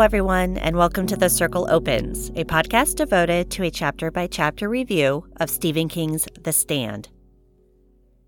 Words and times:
Everyone, 0.00 0.56
and 0.56 0.76
welcome 0.76 1.06
to 1.08 1.16
The 1.16 1.28
Circle 1.28 1.68
Opens, 1.70 2.30
a 2.30 2.44
podcast 2.44 2.96
devoted 2.96 3.50
to 3.50 3.64
a 3.64 3.70
chapter 3.70 4.10
by 4.10 4.26
chapter 4.26 4.66
review 4.68 5.26
of 5.36 5.50
Stephen 5.50 5.88
King's 5.88 6.26
The 6.40 6.52
Stand. 6.52 7.10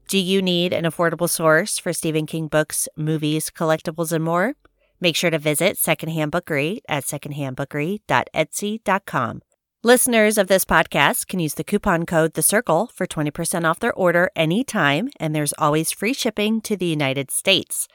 Do 0.08 0.18
you 0.18 0.42
need 0.42 0.74
an 0.74 0.84
affordable 0.84 1.30
source 1.30 1.78
for 1.78 1.94
Stephen 1.94 2.26
King 2.26 2.48
books, 2.48 2.88
movies, 2.96 3.50
collectibles, 3.50 4.12
and 4.12 4.22
more? 4.22 4.52
Make 5.00 5.16
sure 5.16 5.30
to 5.30 5.38
visit 5.38 5.78
Secondhand 5.78 6.30
Bookery 6.30 6.82
at 6.88 7.04
secondhandbookery.etsy.com. 7.04 9.40
Listeners 9.82 10.38
of 10.38 10.48
this 10.48 10.64
podcast 10.64 11.26
can 11.26 11.40
use 11.40 11.54
the 11.54 11.64
coupon 11.64 12.06
code 12.06 12.34
The 12.34 12.42
Circle 12.42 12.90
for 12.94 13.06
20% 13.06 13.64
off 13.64 13.80
their 13.80 13.94
order 13.94 14.30
anytime, 14.36 15.08
and 15.18 15.34
there's 15.34 15.54
always 15.58 15.90
free 15.90 16.12
shipping 16.12 16.60
to 16.60 16.76
the 16.76 16.86
United 16.86 17.30
States. 17.30 17.88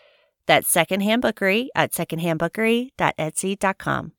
That's 0.48 0.68
Secondhand 0.70 1.22
Bookery 1.22 1.70
at 1.76 1.92
secondhandbookery.etsy.com. 1.92 4.12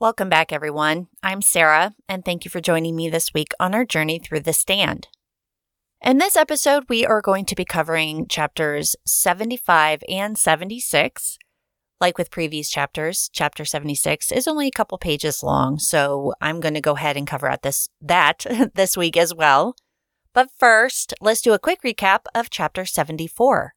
Welcome 0.00 0.28
back, 0.30 0.52
everyone. 0.52 1.08
I'm 1.22 1.42
Sarah, 1.42 1.94
and 2.08 2.24
thank 2.24 2.46
you 2.46 2.50
for 2.50 2.60
joining 2.60 2.96
me 2.96 3.10
this 3.10 3.34
week 3.34 3.52
on 3.60 3.74
our 3.74 3.84
journey 3.84 4.18
through 4.18 4.40
The 4.40 4.54
Stand. 4.54 5.08
In 6.00 6.16
this 6.18 6.34
episode, 6.34 6.84
we 6.88 7.04
are 7.04 7.20
going 7.20 7.44
to 7.44 7.54
be 7.54 7.66
covering 7.66 8.26
chapters 8.28 8.96
75 9.04 10.02
and 10.08 10.38
76. 10.38 11.36
Like 12.00 12.16
with 12.16 12.30
previous 12.30 12.70
chapters, 12.70 13.28
chapter 13.32 13.66
76 13.66 14.32
is 14.32 14.48
only 14.48 14.68
a 14.68 14.72
couple 14.72 14.96
pages 14.96 15.42
long, 15.42 15.78
so 15.78 16.32
I'm 16.40 16.60
going 16.60 16.72
to 16.74 16.80
go 16.80 16.94
ahead 16.94 17.16
and 17.16 17.26
cover 17.26 17.50
out 17.50 17.62
this 17.62 17.88
that 18.00 18.46
this 18.74 18.96
week 18.96 19.18
as 19.18 19.34
well. 19.34 19.76
But 20.32 20.48
first, 20.56 21.12
let's 21.20 21.42
do 21.42 21.52
a 21.52 21.58
quick 21.58 21.82
recap 21.82 22.20
of 22.34 22.48
chapter 22.48 22.86
74. 22.86 23.74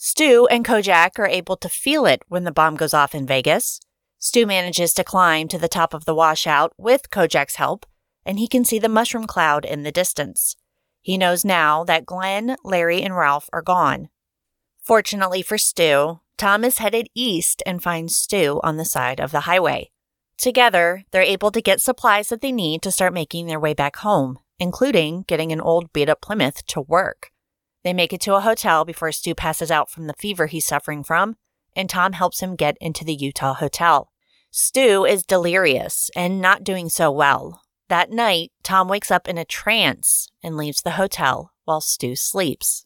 Stu 0.00 0.46
and 0.48 0.64
Kojak 0.64 1.18
are 1.18 1.26
able 1.26 1.56
to 1.56 1.68
feel 1.68 2.06
it 2.06 2.22
when 2.28 2.44
the 2.44 2.52
bomb 2.52 2.76
goes 2.76 2.94
off 2.94 3.16
in 3.16 3.26
Vegas. 3.26 3.80
Stu 4.20 4.46
manages 4.46 4.94
to 4.94 5.02
climb 5.02 5.48
to 5.48 5.58
the 5.58 5.66
top 5.66 5.92
of 5.92 6.04
the 6.04 6.14
washout 6.14 6.72
with 6.78 7.10
Kojak's 7.10 7.56
help, 7.56 7.84
and 8.24 8.38
he 8.38 8.46
can 8.46 8.64
see 8.64 8.78
the 8.78 8.88
mushroom 8.88 9.26
cloud 9.26 9.64
in 9.64 9.82
the 9.82 9.90
distance. 9.90 10.54
He 11.00 11.18
knows 11.18 11.44
now 11.44 11.82
that 11.82 12.06
Glenn, 12.06 12.56
Larry, 12.62 13.02
and 13.02 13.16
Ralph 13.16 13.50
are 13.52 13.60
gone. 13.60 14.08
Fortunately 14.80 15.42
for 15.42 15.58
Stu, 15.58 16.20
Tom 16.36 16.64
is 16.64 16.78
headed 16.78 17.08
east 17.16 17.60
and 17.66 17.82
finds 17.82 18.16
Stu 18.16 18.60
on 18.62 18.76
the 18.76 18.84
side 18.84 19.18
of 19.18 19.32
the 19.32 19.40
highway. 19.40 19.90
Together, 20.36 21.02
they're 21.10 21.22
able 21.22 21.50
to 21.50 21.60
get 21.60 21.80
supplies 21.80 22.28
that 22.28 22.40
they 22.40 22.52
need 22.52 22.82
to 22.82 22.92
start 22.92 23.12
making 23.12 23.46
their 23.46 23.58
way 23.58 23.74
back 23.74 23.96
home, 23.96 24.38
including 24.60 25.24
getting 25.26 25.50
an 25.50 25.60
old 25.60 25.92
beat 25.92 26.08
up 26.08 26.20
Plymouth 26.20 26.64
to 26.66 26.80
work. 26.80 27.32
They 27.88 27.94
make 27.94 28.12
it 28.12 28.20
to 28.20 28.34
a 28.34 28.42
hotel 28.42 28.84
before 28.84 29.10
Stu 29.12 29.34
passes 29.34 29.70
out 29.70 29.88
from 29.88 30.08
the 30.08 30.14
fever 30.18 30.44
he's 30.44 30.66
suffering 30.66 31.02
from, 31.02 31.38
and 31.74 31.88
Tom 31.88 32.12
helps 32.12 32.40
him 32.40 32.54
get 32.54 32.76
into 32.82 33.02
the 33.02 33.14
Utah 33.14 33.54
hotel. 33.54 34.12
Stu 34.50 35.06
is 35.06 35.22
delirious 35.24 36.10
and 36.14 36.38
not 36.38 36.64
doing 36.64 36.90
so 36.90 37.10
well. 37.10 37.62
That 37.88 38.10
night, 38.10 38.52
Tom 38.62 38.88
wakes 38.88 39.10
up 39.10 39.26
in 39.26 39.38
a 39.38 39.44
trance 39.46 40.28
and 40.42 40.54
leaves 40.54 40.82
the 40.82 41.00
hotel 41.00 41.52
while 41.64 41.80
Stu 41.80 42.14
sleeps. 42.14 42.84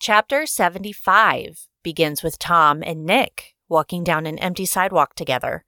Chapter 0.00 0.46
75 0.46 1.68
begins 1.82 2.22
with 2.22 2.38
Tom 2.38 2.82
and 2.82 3.04
Nick 3.04 3.54
walking 3.68 4.02
down 4.02 4.24
an 4.24 4.38
empty 4.38 4.64
sidewalk 4.64 5.14
together. 5.14 5.66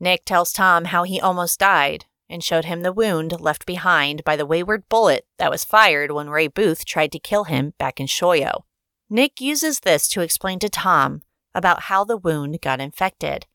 Nick 0.00 0.24
tells 0.24 0.52
Tom 0.52 0.86
how 0.86 1.04
he 1.04 1.20
almost 1.20 1.60
died 1.60 2.06
and 2.30 2.44
showed 2.44 2.64
him 2.64 2.82
the 2.82 2.92
wound 2.92 3.40
left 3.40 3.66
behind 3.66 4.22
by 4.22 4.36
the 4.36 4.46
wayward 4.46 4.88
bullet 4.88 5.26
that 5.38 5.50
was 5.50 5.64
fired 5.64 6.12
when 6.12 6.30
Ray 6.30 6.46
Booth 6.46 6.84
tried 6.84 7.10
to 7.12 7.18
kill 7.18 7.44
him 7.44 7.74
back 7.76 7.98
in 7.98 8.06
Shoyo. 8.06 8.62
Nick 9.10 9.40
uses 9.40 9.80
this 9.80 10.06
to 10.08 10.20
explain 10.20 10.60
to 10.60 10.68
Tom 10.68 11.22
about 11.52 11.82
how 11.82 12.04
the 12.04 12.16
wound 12.16 12.60
got 12.60 12.80
infected. 12.80 13.46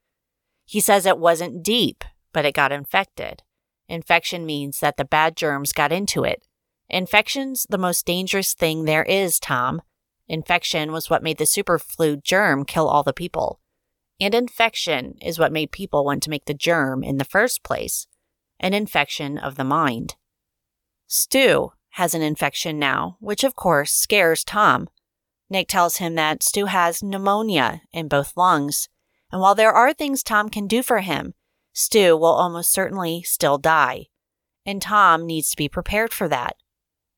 He 0.65 0.81
says 0.81 1.05
it 1.05 1.17
wasn't 1.17 1.63
deep, 1.63 2.03
but 2.33 2.43
it 2.43 2.53
got 2.53 2.73
infected. 2.73 3.41
Infection 3.87 4.45
means 4.45 4.81
that 4.81 4.97
the 4.97 5.05
bad 5.05 5.37
germs 5.37 5.71
got 5.71 5.93
into 5.93 6.25
it. 6.25 6.43
Infection's 6.89 7.65
the 7.69 7.77
most 7.77 8.05
dangerous 8.05 8.53
thing 8.53 8.83
there 8.83 9.03
is, 9.03 9.39
Tom. 9.39 9.81
Infection 10.27 10.91
was 10.91 11.09
what 11.09 11.23
made 11.23 11.37
the 11.37 11.45
superflu 11.45 12.21
germ 12.21 12.65
kill 12.65 12.89
all 12.89 13.03
the 13.03 13.13
people. 13.13 13.61
And 14.19 14.35
infection 14.35 15.15
is 15.21 15.39
what 15.39 15.51
made 15.51 15.71
people 15.71 16.03
want 16.03 16.23
to 16.23 16.29
make 16.29 16.45
the 16.45 16.53
germ 16.53 17.03
in 17.03 17.17
the 17.17 17.25
first 17.25 17.63
place 17.63 18.07
an 18.59 18.73
infection 18.73 19.37
of 19.37 19.55
the 19.55 19.63
mind. 19.63 20.15
Stu 21.07 21.71
has 21.91 22.13
an 22.13 22.21
infection 22.21 22.79
now, 22.79 23.17
which 23.19 23.43
of 23.43 23.55
course 23.55 23.91
scares 23.91 24.43
Tom. 24.43 24.89
Nick 25.49 25.67
tells 25.67 25.97
him 25.97 26.15
that 26.15 26.43
Stu 26.43 26.65
has 26.65 27.03
pneumonia 27.03 27.81
in 27.93 28.07
both 28.07 28.35
lungs, 28.35 28.89
and 29.31 29.41
while 29.41 29.55
there 29.55 29.71
are 29.71 29.93
things 29.93 30.23
Tom 30.23 30.49
can 30.49 30.67
do 30.67 30.81
for 30.81 30.99
him, 30.99 31.33
Stu 31.73 32.17
will 32.17 32.25
almost 32.33 32.71
certainly 32.71 33.21
still 33.23 33.57
die. 33.57 34.07
And 34.65 34.81
Tom 34.81 35.25
needs 35.25 35.49
to 35.51 35.57
be 35.57 35.69
prepared 35.69 36.13
for 36.13 36.27
that. 36.29 36.55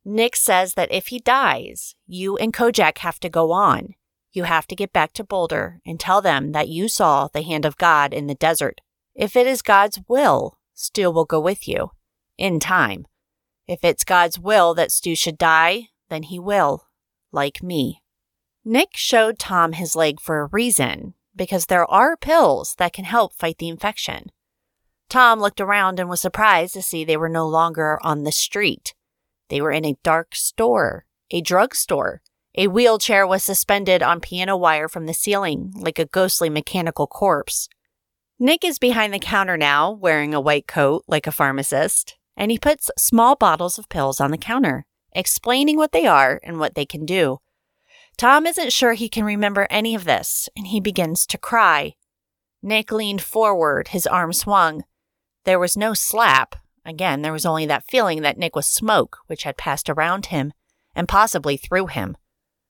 Nick 0.04 0.36
says 0.36 0.74
that 0.74 0.92
if 0.92 1.08
he 1.08 1.20
dies, 1.20 1.96
you 2.06 2.38
and 2.38 2.54
Kojak 2.54 3.00
have 3.00 3.20
to 3.20 3.30
go 3.30 3.52
on. 3.52 3.96
You 4.32 4.44
have 4.44 4.68
to 4.68 4.76
get 4.76 4.94
back 4.94 5.14
to 5.14 5.24
Boulder 5.24 5.80
and 5.86 6.00
tell 6.00 6.22
them 6.22 6.52
that 6.52 6.70
you 6.70 6.88
saw 6.88 7.28
the 7.28 7.42
hand 7.42 7.66
of 7.66 7.78
God 7.78 8.14
in 8.14 8.28
the 8.28 8.36
desert. 8.36 8.82
If 9.16 9.36
it 9.36 9.48
is 9.48 9.62
God's 9.62 10.00
will, 10.08 10.57
Stu 10.80 11.10
will 11.10 11.26
go 11.26 11.40
with 11.40 11.68
you. 11.68 11.92
In 12.38 12.60
time. 12.60 13.08
If 13.68 13.80
it's 13.84 14.04
God's 14.04 14.40
will 14.40 14.76
that 14.76 14.92
Stu 14.92 15.16
should 15.16 15.38
die, 15.40 15.90
then 16.10 16.24
he 16.24 16.40
will. 16.40 16.86
Like 17.32 17.64
me. 17.64 18.04
Nick 18.64 18.90
showed 18.94 19.40
Tom 19.40 19.74
his 19.74 19.96
leg 19.96 20.20
for 20.22 20.40
a 20.40 20.46
reason, 20.46 21.16
because 21.36 21.66
there 21.66 21.90
are 21.90 22.16
pills 22.16 22.76
that 22.78 22.94
can 22.94 23.06
help 23.06 23.34
fight 23.34 23.58
the 23.58 23.70
infection. 23.70 24.28
Tom 25.10 25.40
looked 25.40 25.60
around 25.60 26.00
and 26.00 26.10
was 26.10 26.22
surprised 26.22 26.76
to 26.76 26.84
see 26.84 27.04
they 27.04 27.18
were 27.18 27.28
no 27.28 27.48
longer 27.48 27.98
on 28.04 28.24
the 28.24 28.32
street. 28.32 28.94
They 29.50 29.62
were 29.62 29.72
in 29.72 29.84
a 29.84 29.98
dark 30.04 30.36
store, 30.36 31.06
a 31.32 31.42
drugstore. 31.42 32.22
A 32.56 32.68
wheelchair 32.68 33.26
was 33.26 33.44
suspended 33.44 34.04
on 34.04 34.20
piano 34.20 34.56
wire 34.56 34.88
from 34.88 35.08
the 35.08 35.14
ceiling, 35.14 35.74
like 35.76 35.98
a 35.98 36.06
ghostly 36.06 36.50
mechanical 36.50 37.08
corpse. 37.08 37.68
Nick 38.40 38.64
is 38.64 38.78
behind 38.78 39.12
the 39.12 39.20
counter 39.20 39.58
now, 39.58 39.92
wearing 39.92 40.34
a 40.34 40.42
white 40.42 40.68
coat 40.68 41.04
like 41.08 41.26
a 41.26 41.32
pharmacist, 41.32 42.18
and 42.36 42.52
he 42.52 42.60
puts 42.60 42.92
small 42.96 43.36
bottles 43.36 43.80
of 43.80 43.90
pills 43.90 44.22
on 44.22 44.30
the 44.30 44.38
counter, 44.38 44.86
explaining 45.12 45.76
what 45.76 45.92
they 45.92 46.06
are 46.06 46.40
and 46.44 46.60
what 46.60 46.76
they 46.76 46.86
can 46.86 47.04
do. 47.04 47.40
Tom 48.16 48.46
isn't 48.46 48.72
sure 48.72 48.94
he 48.94 49.10
can 49.10 49.24
remember 49.24 49.66
any 49.72 49.96
of 49.96 50.06
this, 50.06 50.50
and 50.56 50.68
he 50.68 50.80
begins 50.80 51.26
to 51.26 51.38
cry. 51.40 51.96
Nick 52.62 52.92
leaned 52.92 53.24
forward, 53.24 53.88
his 53.88 54.06
arm 54.06 54.32
swung. 54.34 54.84
There 55.44 55.60
was 55.60 55.76
no 55.76 55.96
slap. 55.96 56.56
Again, 56.86 57.24
there 57.24 57.34
was 57.34 57.46
only 57.46 57.66
that 57.66 57.88
feeling 57.88 58.22
that 58.22 58.38
Nick 58.38 58.56
was 58.56 58.68
smoke, 58.68 59.18
which 59.26 59.44
had 59.44 59.58
passed 59.58 59.90
around 59.90 60.28
him 60.28 60.54
and 60.96 61.08
possibly 61.08 61.58
through 61.58 61.88
him. 61.88 62.16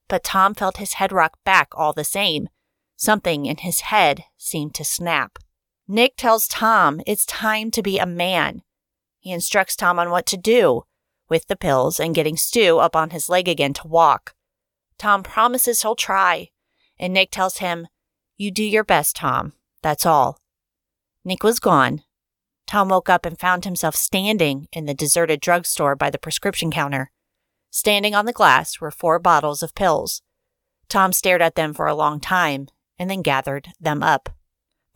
But 0.08 0.24
Tom 0.24 0.54
felt 0.54 0.78
his 0.78 0.94
head 0.94 1.12
rock 1.12 1.38
back 1.44 1.70
all 1.74 1.92
the 1.92 2.06
same. 2.06 2.48
Something 2.96 3.46
in 3.46 3.58
his 3.58 3.82
head 3.82 4.24
seemed 4.38 4.74
to 4.76 4.86
snap. 4.86 5.40
Nick 5.88 6.18
tells 6.18 6.48
Tom 6.48 7.02
it's 7.08 7.26
time 7.26 7.72
to 7.72 7.82
be 7.82 7.98
a 7.98 8.06
man. 8.06 8.62
He 9.20 9.32
instructs 9.32 9.76
Tom 9.76 10.00
on 10.00 10.10
what 10.10 10.26
to 10.28 10.38
do 10.38 10.84
with 11.30 11.48
the 11.48 11.56
pills 11.56 12.00
and 12.00 12.16
getting 12.16 12.36
Stu 12.36 12.80
up 12.80 12.96
on 12.96 13.12
his 13.12 13.30
leg 13.30 13.48
again 13.48 13.74
to 13.74 13.88
walk. 13.88 14.36
Tom 14.98 15.24
promises 15.24 15.82
he'll 15.82 15.96
try, 15.96 16.50
and 17.00 17.14
Nick 17.14 17.32
tells 17.32 17.58
him, 17.58 17.88
You 18.38 18.52
do 18.52 18.64
your 18.64 18.84
best, 18.84 19.16
Tom. 19.16 19.54
That's 19.82 20.06
all. 20.06 20.40
Nick 21.24 21.44
was 21.44 21.60
gone. 21.60 22.04
Tom 22.66 22.90
woke 22.90 23.10
up 23.10 23.26
and 23.26 23.40
found 23.40 23.64
himself 23.64 23.96
standing 23.96 24.68
in 24.74 24.86
the 24.86 24.94
deserted 24.94 25.40
drugstore 25.40 25.96
by 25.96 26.10
the 26.10 26.18
prescription 26.18 26.70
counter. 26.70 27.12
Standing 27.70 28.14
on 28.14 28.26
the 28.26 28.34
glass 28.34 28.82
were 28.82 28.92
four 28.92 29.20
bottles 29.20 29.64
of 29.64 29.76
pills. 29.76 30.22
Tom 30.90 31.14
stared 31.14 31.42
at 31.42 31.56
them 31.56 31.74
for 31.74 31.88
a 31.88 31.96
long 31.96 32.20
time 32.20 32.68
and 33.00 33.10
then 33.10 33.22
gathered 33.22 33.70
them 33.80 34.04
up. 34.04 34.30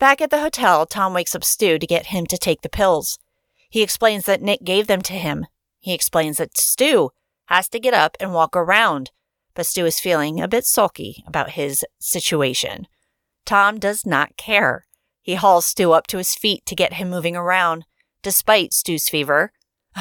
Back 0.01 0.19
at 0.19 0.31
the 0.31 0.41
hotel, 0.41 0.87
Tom 0.87 1.13
wakes 1.13 1.35
up 1.35 1.43
Stu 1.43 1.77
to 1.77 1.85
get 1.85 2.07
him 2.07 2.25
to 2.25 2.35
take 2.35 2.63
the 2.63 2.69
pills. 2.69 3.19
He 3.69 3.83
explains 3.83 4.25
that 4.25 4.41
Nick 4.41 4.63
gave 4.63 4.87
them 4.87 5.03
to 5.03 5.13
him. 5.13 5.45
He 5.79 5.93
explains 5.93 6.37
that 6.37 6.57
Stu 6.57 7.11
has 7.45 7.69
to 7.69 7.79
get 7.79 7.93
up 7.93 8.17
and 8.19 8.33
walk 8.33 8.55
around, 8.55 9.11
but 9.53 9.67
Stu 9.67 9.85
is 9.85 9.99
feeling 9.99 10.41
a 10.41 10.47
bit 10.47 10.65
sulky 10.65 11.23
about 11.27 11.51
his 11.51 11.85
situation. 11.99 12.87
Tom 13.45 13.77
does 13.77 14.03
not 14.03 14.37
care. 14.37 14.87
He 15.21 15.35
hauls 15.35 15.67
Stu 15.67 15.91
up 15.91 16.07
to 16.07 16.17
his 16.17 16.33
feet 16.33 16.65
to 16.65 16.75
get 16.75 16.93
him 16.93 17.11
moving 17.11 17.35
around, 17.35 17.85
despite 18.23 18.73
Stu's 18.73 19.07
fever, 19.07 19.51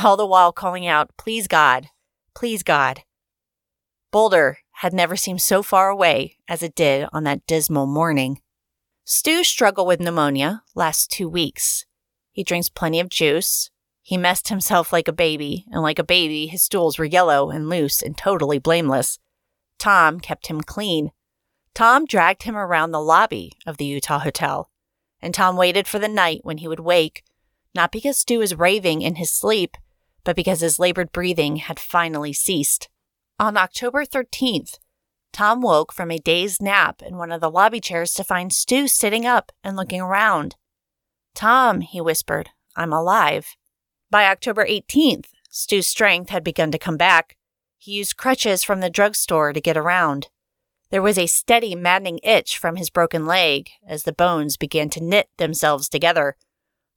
all 0.02 0.16
the 0.16 0.24
while 0.24 0.50
calling 0.50 0.86
out, 0.86 1.10
Please 1.18 1.46
God, 1.46 1.88
please 2.34 2.62
God. 2.62 3.02
Boulder 4.10 4.60
had 4.76 4.94
never 4.94 5.14
seemed 5.14 5.42
so 5.42 5.62
far 5.62 5.90
away 5.90 6.38
as 6.48 6.62
it 6.62 6.74
did 6.74 7.06
on 7.12 7.24
that 7.24 7.46
dismal 7.46 7.86
morning. 7.86 8.40
Stu 9.12 9.42
struggled 9.42 9.88
with 9.88 9.98
pneumonia 9.98 10.62
last 10.76 11.10
two 11.10 11.28
weeks. 11.28 11.84
He 12.30 12.44
drinks 12.44 12.68
plenty 12.68 13.00
of 13.00 13.08
juice. 13.08 13.68
He 14.02 14.16
messed 14.16 14.50
himself 14.50 14.92
like 14.92 15.08
a 15.08 15.12
baby, 15.12 15.66
and 15.72 15.82
like 15.82 15.98
a 15.98 16.04
baby, 16.04 16.46
his 16.46 16.62
stools 16.62 16.96
were 16.96 17.04
yellow 17.04 17.50
and 17.50 17.68
loose 17.68 18.02
and 18.02 18.16
totally 18.16 18.60
blameless. 18.60 19.18
Tom 19.80 20.20
kept 20.20 20.46
him 20.46 20.60
clean. 20.60 21.10
Tom 21.74 22.04
dragged 22.04 22.44
him 22.44 22.54
around 22.56 22.92
the 22.92 23.02
lobby 23.02 23.50
of 23.66 23.78
the 23.78 23.84
Utah 23.84 24.20
hotel, 24.20 24.70
and 25.20 25.34
Tom 25.34 25.56
waited 25.56 25.88
for 25.88 25.98
the 25.98 26.06
night 26.06 26.42
when 26.44 26.58
he 26.58 26.68
would 26.68 26.78
wake, 26.78 27.24
not 27.74 27.90
because 27.90 28.16
Stu 28.16 28.38
was 28.38 28.54
raving 28.54 29.02
in 29.02 29.16
his 29.16 29.32
sleep, 29.32 29.76
but 30.22 30.36
because 30.36 30.60
his 30.60 30.78
labored 30.78 31.10
breathing 31.10 31.56
had 31.56 31.80
finally 31.80 32.32
ceased. 32.32 32.88
On 33.40 33.56
October 33.56 34.04
13th, 34.04 34.78
Tom 35.32 35.60
woke 35.60 35.92
from 35.92 36.10
a 36.10 36.18
dazed 36.18 36.62
nap 36.62 37.02
in 37.02 37.16
one 37.16 37.32
of 37.32 37.40
the 37.40 37.50
lobby 37.50 37.80
chairs 37.80 38.12
to 38.14 38.24
find 38.24 38.52
Stu 38.52 38.88
sitting 38.88 39.24
up 39.24 39.52
and 39.62 39.76
looking 39.76 40.00
around. 40.00 40.56
Tom, 41.34 41.80
he 41.80 42.00
whispered, 42.00 42.50
I'm 42.76 42.92
alive. 42.92 43.56
By 44.10 44.26
October 44.26 44.66
18th, 44.66 45.26
Stu's 45.48 45.86
strength 45.86 46.30
had 46.30 46.44
begun 46.44 46.70
to 46.72 46.78
come 46.78 46.96
back. 46.96 47.36
He 47.78 47.92
used 47.92 48.16
crutches 48.16 48.62
from 48.62 48.80
the 48.80 48.90
drugstore 48.90 49.52
to 49.52 49.60
get 49.60 49.76
around. 49.76 50.28
There 50.90 51.02
was 51.02 51.18
a 51.18 51.26
steady, 51.26 51.74
maddening 51.74 52.18
itch 52.22 52.58
from 52.58 52.76
his 52.76 52.90
broken 52.90 53.24
leg 53.24 53.70
as 53.86 54.02
the 54.02 54.12
bones 54.12 54.56
began 54.56 54.90
to 54.90 55.02
knit 55.02 55.28
themselves 55.38 55.88
together. 55.88 56.36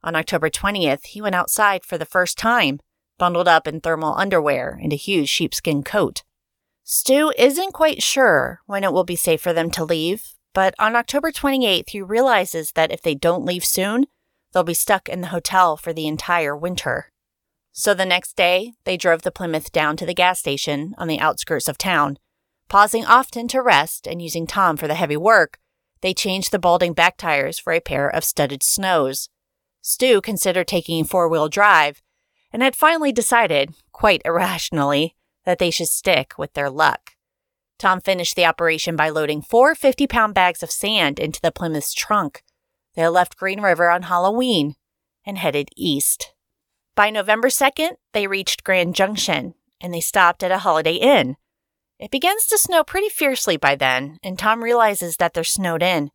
On 0.02 0.16
October 0.16 0.50
20th, 0.50 1.06
he 1.06 1.22
went 1.22 1.36
outside 1.36 1.84
for 1.84 1.96
the 1.96 2.04
first 2.04 2.36
time, 2.36 2.80
bundled 3.18 3.48
up 3.48 3.68
in 3.68 3.80
thermal 3.80 4.14
underwear 4.14 4.78
and 4.82 4.92
a 4.92 4.96
huge 4.96 5.28
sheepskin 5.28 5.82
coat. 5.82 6.24
Stu 6.84 7.32
isn't 7.36 7.72
quite 7.72 8.02
sure 8.02 8.60
when 8.66 8.84
it 8.84 8.92
will 8.92 9.04
be 9.04 9.16
safe 9.16 9.40
for 9.40 9.52
them 9.52 9.70
to 9.72 9.84
leave, 9.84 10.34
but 10.52 10.74
on 10.78 10.94
October 10.94 11.32
28th, 11.32 11.88
he 11.88 12.00
realizes 12.00 12.72
that 12.72 12.92
if 12.92 13.02
they 13.02 13.14
don't 13.14 13.44
leave 13.44 13.64
soon, 13.64 14.06
they'll 14.52 14.62
be 14.62 14.74
stuck 14.74 15.08
in 15.08 15.20
the 15.20 15.28
hotel 15.28 15.76
for 15.76 15.92
the 15.92 16.06
entire 16.06 16.56
winter. 16.56 17.10
So 17.72 17.94
the 17.94 18.06
next 18.06 18.36
day, 18.36 18.74
they 18.84 18.96
drove 18.96 19.22
the 19.22 19.32
Plymouth 19.32 19.72
down 19.72 19.96
to 19.96 20.06
the 20.06 20.14
gas 20.14 20.38
station 20.38 20.94
on 20.96 21.08
the 21.08 21.18
outskirts 21.18 21.68
of 21.68 21.76
town 21.76 22.18
Pausing 22.68 23.04
often 23.04 23.46
to 23.48 23.62
rest 23.62 24.06
and 24.06 24.22
using 24.22 24.46
Tom 24.46 24.76
for 24.76 24.88
the 24.88 24.94
heavy 24.94 25.16
work, 25.16 25.58
they 26.00 26.14
changed 26.14 26.50
the 26.50 26.58
balding 26.58 26.92
back 26.92 27.16
tires 27.16 27.58
for 27.58 27.72
a 27.72 27.80
pair 27.80 28.08
of 28.08 28.24
studded 28.24 28.62
snows. 28.62 29.28
Stu 29.80 30.20
considered 30.20 30.66
taking 30.66 31.04
four 31.04 31.28
wheel 31.28 31.48
drive 31.48 32.02
and 32.52 32.62
had 32.62 32.76
finally 32.76 33.12
decided, 33.12 33.74
quite 33.92 34.22
irrationally, 34.24 35.14
that 35.44 35.58
they 35.58 35.70
should 35.70 35.88
stick 35.88 36.34
with 36.38 36.54
their 36.54 36.70
luck. 36.70 37.12
Tom 37.78 38.00
finished 38.00 38.36
the 38.36 38.46
operation 38.46 38.96
by 38.96 39.08
loading 39.08 39.42
four 39.42 39.74
50 39.74 40.06
pound 40.06 40.34
bags 40.34 40.62
of 40.62 40.70
sand 40.70 41.18
into 41.18 41.40
the 41.40 41.52
Plymouth's 41.52 41.92
trunk. 41.92 42.42
They 42.94 43.06
left 43.08 43.36
Green 43.36 43.60
River 43.60 43.90
on 43.90 44.02
Halloween 44.02 44.74
and 45.26 45.38
headed 45.38 45.68
east. 45.76 46.32
By 46.94 47.10
November 47.10 47.48
2nd, 47.48 47.96
they 48.12 48.26
reached 48.26 48.64
Grand 48.64 48.94
Junction 48.94 49.54
and 49.80 49.92
they 49.92 50.00
stopped 50.00 50.42
at 50.42 50.52
a 50.52 50.58
Holiday 50.58 50.94
Inn. 50.94 51.36
It 51.98 52.10
begins 52.10 52.46
to 52.46 52.58
snow 52.58 52.82
pretty 52.84 53.08
fiercely 53.08 53.56
by 53.56 53.76
then, 53.76 54.18
and 54.22 54.38
Tom 54.38 54.64
realizes 54.64 55.16
that 55.16 55.34
they're 55.34 55.44
snowed 55.44 55.82
in. 55.82 56.10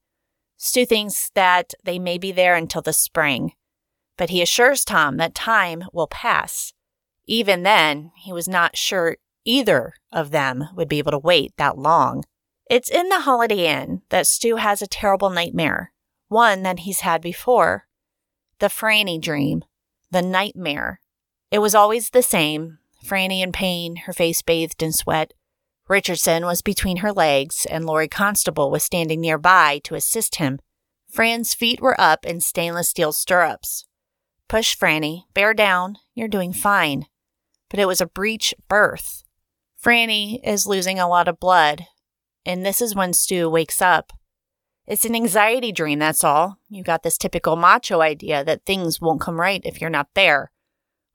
Stu 0.57 0.85
thinks 0.85 1.29
that 1.35 1.73
they 1.83 1.99
may 1.99 2.17
be 2.17 2.31
there 2.31 2.55
until 2.55 2.81
the 2.81 2.93
spring, 2.93 3.53
but 4.17 4.29
he 4.29 4.41
assures 4.41 4.83
Tom 4.83 5.17
that 5.17 5.35
time 5.35 5.85
will 5.93 6.07
pass. 6.07 6.73
Even 7.29 7.63
then, 7.63 8.11
he 8.17 8.33
was 8.33 8.47
not 8.47 8.75
sure 8.75 9.17
either 9.45 9.93
of 10.11 10.31
them 10.31 10.65
would 10.75 10.89
be 10.89 10.97
able 10.97 11.11
to 11.11 11.19
wait 11.19 11.53
that 11.57 11.77
long. 11.77 12.23
It's 12.69 12.89
in 12.89 13.09
the 13.09 13.21
Holiday 13.21 13.67
Inn 13.67 14.01
that 14.09 14.25
Stu 14.25 14.55
has 14.55 14.81
a 14.81 14.87
terrible 14.87 15.29
nightmare, 15.29 15.93
one 16.27 16.63
that 16.63 16.79
he's 16.79 17.01
had 17.01 17.21
before. 17.21 17.85
The 18.57 18.67
Franny 18.67 19.21
dream, 19.21 19.63
the 20.09 20.23
nightmare. 20.23 21.01
It 21.51 21.59
was 21.59 21.75
always 21.75 22.09
the 22.09 22.23
same 22.23 22.79
Franny 23.05 23.41
in 23.41 23.51
pain, 23.51 23.95
her 24.07 24.13
face 24.13 24.41
bathed 24.41 24.81
in 24.81 24.91
sweat, 24.91 25.33
Richardson 25.89 26.45
was 26.45 26.61
between 26.61 26.97
her 26.97 27.11
legs, 27.11 27.65
and 27.65 27.83
Laurie 27.83 28.07
Constable 28.07 28.69
was 28.69 28.83
standing 28.83 29.19
nearby 29.19 29.81
to 29.85 29.95
assist 29.95 30.35
him. 30.35 30.59
Fran's 31.09 31.55
feet 31.55 31.81
were 31.81 31.99
up 31.99 32.27
in 32.27 32.39
stainless 32.39 32.89
steel 32.89 33.11
stirrups. 33.11 33.87
Push, 34.47 34.77
Franny. 34.77 35.23
Bear 35.33 35.55
down. 35.55 35.95
You're 36.13 36.27
doing 36.27 36.53
fine. 36.53 37.07
But 37.69 37.79
it 37.79 37.85
was 37.85 38.01
a 38.01 38.07
breech 38.07 38.53
birth. 38.67 39.23
Franny 39.81 40.39
is 40.43 40.67
losing 40.67 40.99
a 40.99 41.07
lot 41.07 41.27
of 41.27 41.39
blood, 41.39 41.85
and 42.45 42.65
this 42.65 42.81
is 42.81 42.95
when 42.95 43.13
Stu 43.13 43.49
wakes 43.49 43.81
up. 43.81 44.11
It's 44.87 45.05
an 45.05 45.15
anxiety 45.15 45.71
dream, 45.71 45.99
that's 45.99 46.23
all. 46.23 46.57
You 46.69 46.83
got 46.83 47.03
this 47.03 47.17
typical 47.17 47.55
macho 47.55 48.01
idea 48.01 48.43
that 48.43 48.65
things 48.65 48.99
won't 48.99 49.21
come 49.21 49.39
right 49.39 49.61
if 49.63 49.79
you're 49.79 49.89
not 49.89 50.09
there. 50.15 50.51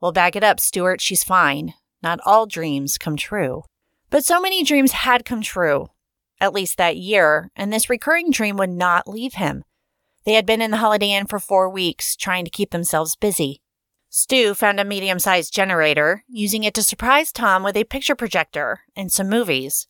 Well, 0.00 0.12
back 0.12 0.36
it 0.36 0.44
up, 0.44 0.60
Stuart. 0.60 1.00
She's 1.00 1.24
fine. 1.24 1.74
Not 2.02 2.20
all 2.24 2.46
dreams 2.46 2.98
come 2.98 3.16
true. 3.16 3.62
But 4.10 4.24
so 4.24 4.40
many 4.40 4.62
dreams 4.62 4.92
had 4.92 5.24
come 5.24 5.42
true, 5.42 5.88
at 6.40 6.52
least 6.52 6.76
that 6.76 6.96
year, 6.96 7.50
and 7.56 7.72
this 7.72 7.90
recurring 7.90 8.30
dream 8.30 8.56
would 8.58 8.70
not 8.70 9.08
leave 9.08 9.34
him. 9.34 9.64
They 10.24 10.34
had 10.34 10.46
been 10.46 10.62
in 10.62 10.70
the 10.70 10.76
Holiday 10.76 11.10
Inn 11.10 11.26
for 11.26 11.38
four 11.40 11.68
weeks, 11.68 12.14
trying 12.14 12.44
to 12.44 12.50
keep 12.50 12.70
themselves 12.70 13.16
busy. 13.16 13.60
Stu 14.16 14.54
found 14.54 14.78
a 14.78 14.84
medium 14.84 15.18
sized 15.18 15.52
generator, 15.52 16.22
using 16.28 16.62
it 16.62 16.72
to 16.74 16.84
surprise 16.84 17.32
Tom 17.32 17.64
with 17.64 17.76
a 17.76 17.82
picture 17.82 18.14
projector 18.14 18.82
and 18.94 19.10
some 19.10 19.28
movies. 19.28 19.88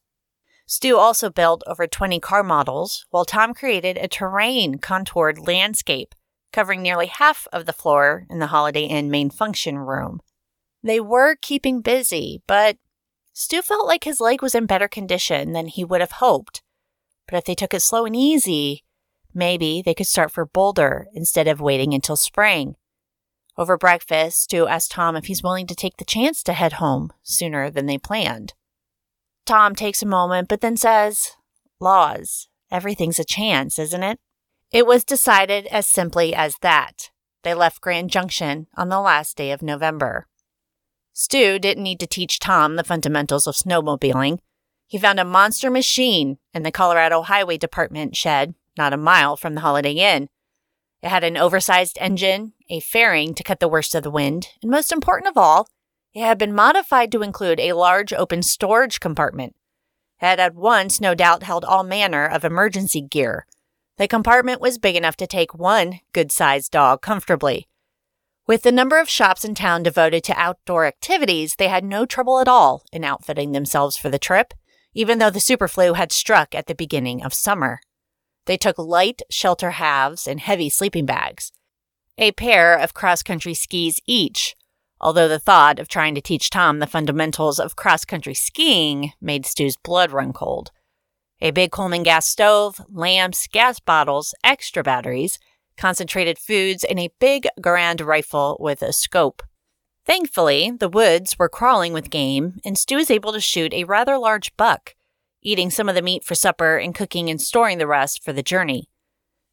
Stu 0.65 0.97
also 0.97 1.29
built 1.29 1.63
over 1.67 1.87
20 1.87 2.21
car 2.21 2.43
models, 2.43 3.05
while 3.11 3.27
Tom 3.27 3.53
created 3.53 3.99
a 3.99 4.09
terrain 4.09 4.79
contoured 4.79 5.47
landscape 5.47 6.15
covering 6.55 6.81
nearly 6.81 7.09
half 7.09 7.47
of 7.53 7.67
the 7.67 7.75
floor 7.75 8.25
in 8.31 8.39
the 8.39 8.47
Holiday 8.47 8.85
Inn 8.85 9.11
main 9.11 9.29
function 9.29 9.77
room. 9.77 10.21
They 10.83 11.01
were 11.01 11.37
keeping 11.37 11.83
busy, 11.83 12.43
but 12.47 12.79
Stu 13.35 13.61
felt 13.61 13.87
like 13.87 14.05
his 14.05 14.23
leg 14.23 14.41
was 14.41 14.55
in 14.55 14.65
better 14.65 14.89
condition 14.89 15.53
than 15.53 15.67
he 15.67 15.85
would 15.85 16.01
have 16.01 16.13
hoped. 16.13 16.63
But 17.29 17.37
if 17.37 17.45
they 17.45 17.55
took 17.55 17.75
it 17.75 17.81
slow 17.81 18.07
and 18.07 18.17
easy, 18.17 18.85
maybe 19.35 19.83
they 19.85 19.93
could 19.93 20.07
start 20.07 20.31
for 20.31 20.47
Boulder 20.47 21.09
instead 21.13 21.47
of 21.47 21.61
waiting 21.61 21.93
until 21.93 22.17
spring. 22.17 22.77
Over 23.57 23.77
breakfast, 23.77 24.43
Stu 24.43 24.67
asked 24.67 24.91
Tom 24.91 25.15
if 25.15 25.27
he's 25.27 25.43
willing 25.43 25.67
to 25.69 25.75
take 25.75 25.97
the 25.97 26.05
chance 26.05 26.43
to 26.43 26.53
head 26.53 26.75
home 26.75 27.13
sooner 27.23 27.71
than 27.71 27.87
they 27.87 27.99
planned. 27.99 28.55
Tom 29.47 29.75
takes 29.75 30.03
a 30.03 30.07
moment, 30.07 30.49
but 30.49 30.61
then 30.61 30.77
says, 30.77 31.33
Laws, 31.81 32.49
everything's 32.71 33.19
a 33.19 33.25
chance, 33.25 33.79
isn't 33.79 34.03
it? 34.03 34.19
It 34.73 34.87
was 34.87 35.05
decided 35.05 35.67
as 35.67 35.87
simply 35.87 36.35
as 36.35 36.57
that. 36.63 37.11
They 37.45 37.55
left 37.55 37.81
Grand 37.81 38.11
Junction 38.11 38.67
on 38.77 38.89
the 38.89 39.01
last 39.01 39.37
day 39.37 39.53
of 39.53 39.63
November. 39.63 40.27
Stu 41.13 41.61
didn't 41.61 41.85
need 41.85 42.01
to 42.01 42.09
teach 42.09 42.41
Tom 42.41 42.75
the 42.75 42.83
fundamentals 42.83 43.47
of 43.47 43.55
snowmobiling. 43.55 44.39
He 44.89 44.99
found 44.99 45.21
a 45.21 45.25
monster 45.25 45.71
machine 45.71 46.39
in 46.53 46.65
the 46.65 46.73
Colorado 46.73 47.23
Highway 47.23 47.57
Department 47.57 48.17
shed, 48.17 48.55
not 48.77 48.93
a 48.93 48.97
mile 48.97 49.37
from 49.37 49.55
the 49.55 49.61
Holiday 49.61 49.93
Inn. 49.93 50.29
It 51.05 51.11
had 51.11 51.23
an 51.23 51.37
oversized 51.37 51.99
engine, 52.01 52.55
a 52.71 52.81
fairing 52.81 53.35
to 53.35 53.43
cut 53.43 53.61
the 53.61 53.69
worst 53.69 53.95
of 53.95 54.03
the 54.03 54.11
wind, 54.11 54.49
and 54.63 54.71
most 54.71 54.91
important 54.91 55.29
of 55.29 55.37
all, 55.37 55.69
it 56.15 56.23
had 56.23 56.39
been 56.39 56.55
modified 56.55 57.13
to 57.13 57.21
include 57.21 57.61
a 57.61 57.75
large 57.75 58.15
open 58.15 58.43
storage 58.43 59.01
compartment. 59.01 59.55
It 60.23 60.25
had 60.25 60.41
at 60.41 60.55
once, 60.55 61.03
no 61.03 61.15
doubt, 61.15 61.43
held 61.43 61.63
all 61.63 61.85
manner 61.85 62.25
of 62.25 62.43
emergency 62.43 63.03
gear. 63.03 63.47
The 63.99 64.09
compartment 64.09 64.63
was 64.63 64.79
big 64.79 64.97
enough 64.97 65.15
to 65.19 65.27
take 65.27 65.55
one 65.55 66.01
good 66.15 66.33
sized 66.33 66.73
dog 66.73 67.03
comfortably. 67.03 67.69
With 68.47 68.63
the 68.63 68.73
number 68.73 68.99
of 68.99 69.11
shops 69.11 69.45
in 69.45 69.55
town 69.55 69.83
devoted 69.83 70.25
to 70.25 70.41
outdoor 70.41 70.87
activities, 70.87 71.57
they 71.57 71.69
had 71.69 71.85
no 71.85 72.07
trouble 72.07 72.41
at 72.41 72.49
all 72.49 72.83
in 72.95 73.05
outfitting 73.05 73.53
themselves 73.53 73.99
for 73.99 74.09
the 74.09 74.19
trip, 74.19 74.55
even 74.95 75.19
though 75.19 75.29
the 75.29 75.39
superflu 75.39 75.97
had 75.97 76.13
struck 76.13 76.55
at 76.55 76.67
the 76.67 76.75
beginning 76.75 77.23
of 77.23 77.35
summer. 77.35 77.81
They 78.47 78.57
took 78.57 78.79
light 78.79 79.23
shelter 79.31 79.73
halves 79.73 80.27
and 80.27 80.41
heavy 80.41 80.69
sleeping 80.69 81.07
bags, 81.07 81.53
a 82.19 82.33
pair 82.33 82.77
of 82.77 82.95
cross 82.95 83.23
country 83.23 83.55
skis 83.55 84.01
each, 84.07 84.55
although 85.01 85.29
the 85.29 85.39
thought 85.39 85.79
of 85.79 85.89
trying 85.89 86.15
to 86.15 86.21
teach 86.21 86.51
Tom 86.51 86.79
the 86.79 86.87
fundamentals 86.87 87.59
of 87.59 87.77
cross 87.77 88.05
country 88.05 88.35
skiing 88.35 89.13
made 89.21 89.47
Stu's 89.47 89.77
blood 89.77 90.13
run 90.13 90.33
cold. 90.33 90.71
A 91.41 91.51
big 91.51 91.73
Coleman 91.73 92.03
gas 92.03 92.27
stove, 92.27 92.81
lamps, 92.91 93.47
gas 93.49 93.81
bottles, 93.81 94.35
extra 94.45 94.83
batteries, 94.83 95.39
concentrated 95.77 96.39
foods, 96.39 96.85
and 96.85 96.99
a 96.99 97.13
big 97.19 97.49
Garand 97.61 98.05
rifle 98.05 98.57
with 98.61 98.83
a 98.83 98.93
scope. 98.93 99.43
Thankfully, 100.07 100.71
the 100.71 100.89
woods 100.89 101.39
were 101.39 101.49
crawling 101.49 101.93
with 101.93 102.11
game, 102.11 102.61
and 102.65 102.79
Stu 102.79 102.97
was 102.97 103.11
able 103.11 103.33
to 103.33 103.41
shoot 103.41 103.73
a 103.73 103.85
rather 103.85 104.19
large 104.19 104.57
buck, 104.57 104.94
eating 105.45 105.71
some 105.71 105.89
of 105.89 105.95
the 105.95 106.03
meat 106.03 106.25
for 106.25 106.35
supper 106.35 106.77
and 106.79 106.95
cooking 106.95 107.31
and 107.31 107.41
storing 107.41 107.79
the 107.79 107.87
rest 107.87 108.25
for 108.25 108.33
the 108.33 108.43
journey. 108.43 108.89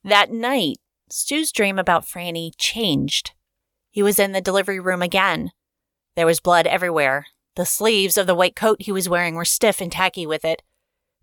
That 0.03 0.31
night, 0.31 0.77
Stu's 1.09 1.51
dream 1.51 1.77
about 1.77 2.05
Franny 2.05 2.51
changed. 2.57 3.31
He 3.89 4.01
was 4.01 4.17
in 4.17 4.31
the 4.31 4.41
delivery 4.41 4.79
room 4.79 5.01
again. 5.01 5.51
There 6.15 6.25
was 6.25 6.39
blood 6.39 6.65
everywhere. 6.65 7.27
The 7.55 7.65
sleeves 7.65 8.17
of 8.17 8.27
the 8.27 8.35
white 8.35 8.55
coat 8.55 8.81
he 8.81 8.91
was 8.91 9.09
wearing 9.09 9.35
were 9.35 9.45
stiff 9.45 9.81
and 9.81 9.91
tacky 9.91 10.25
with 10.25 10.45
it. 10.45 10.63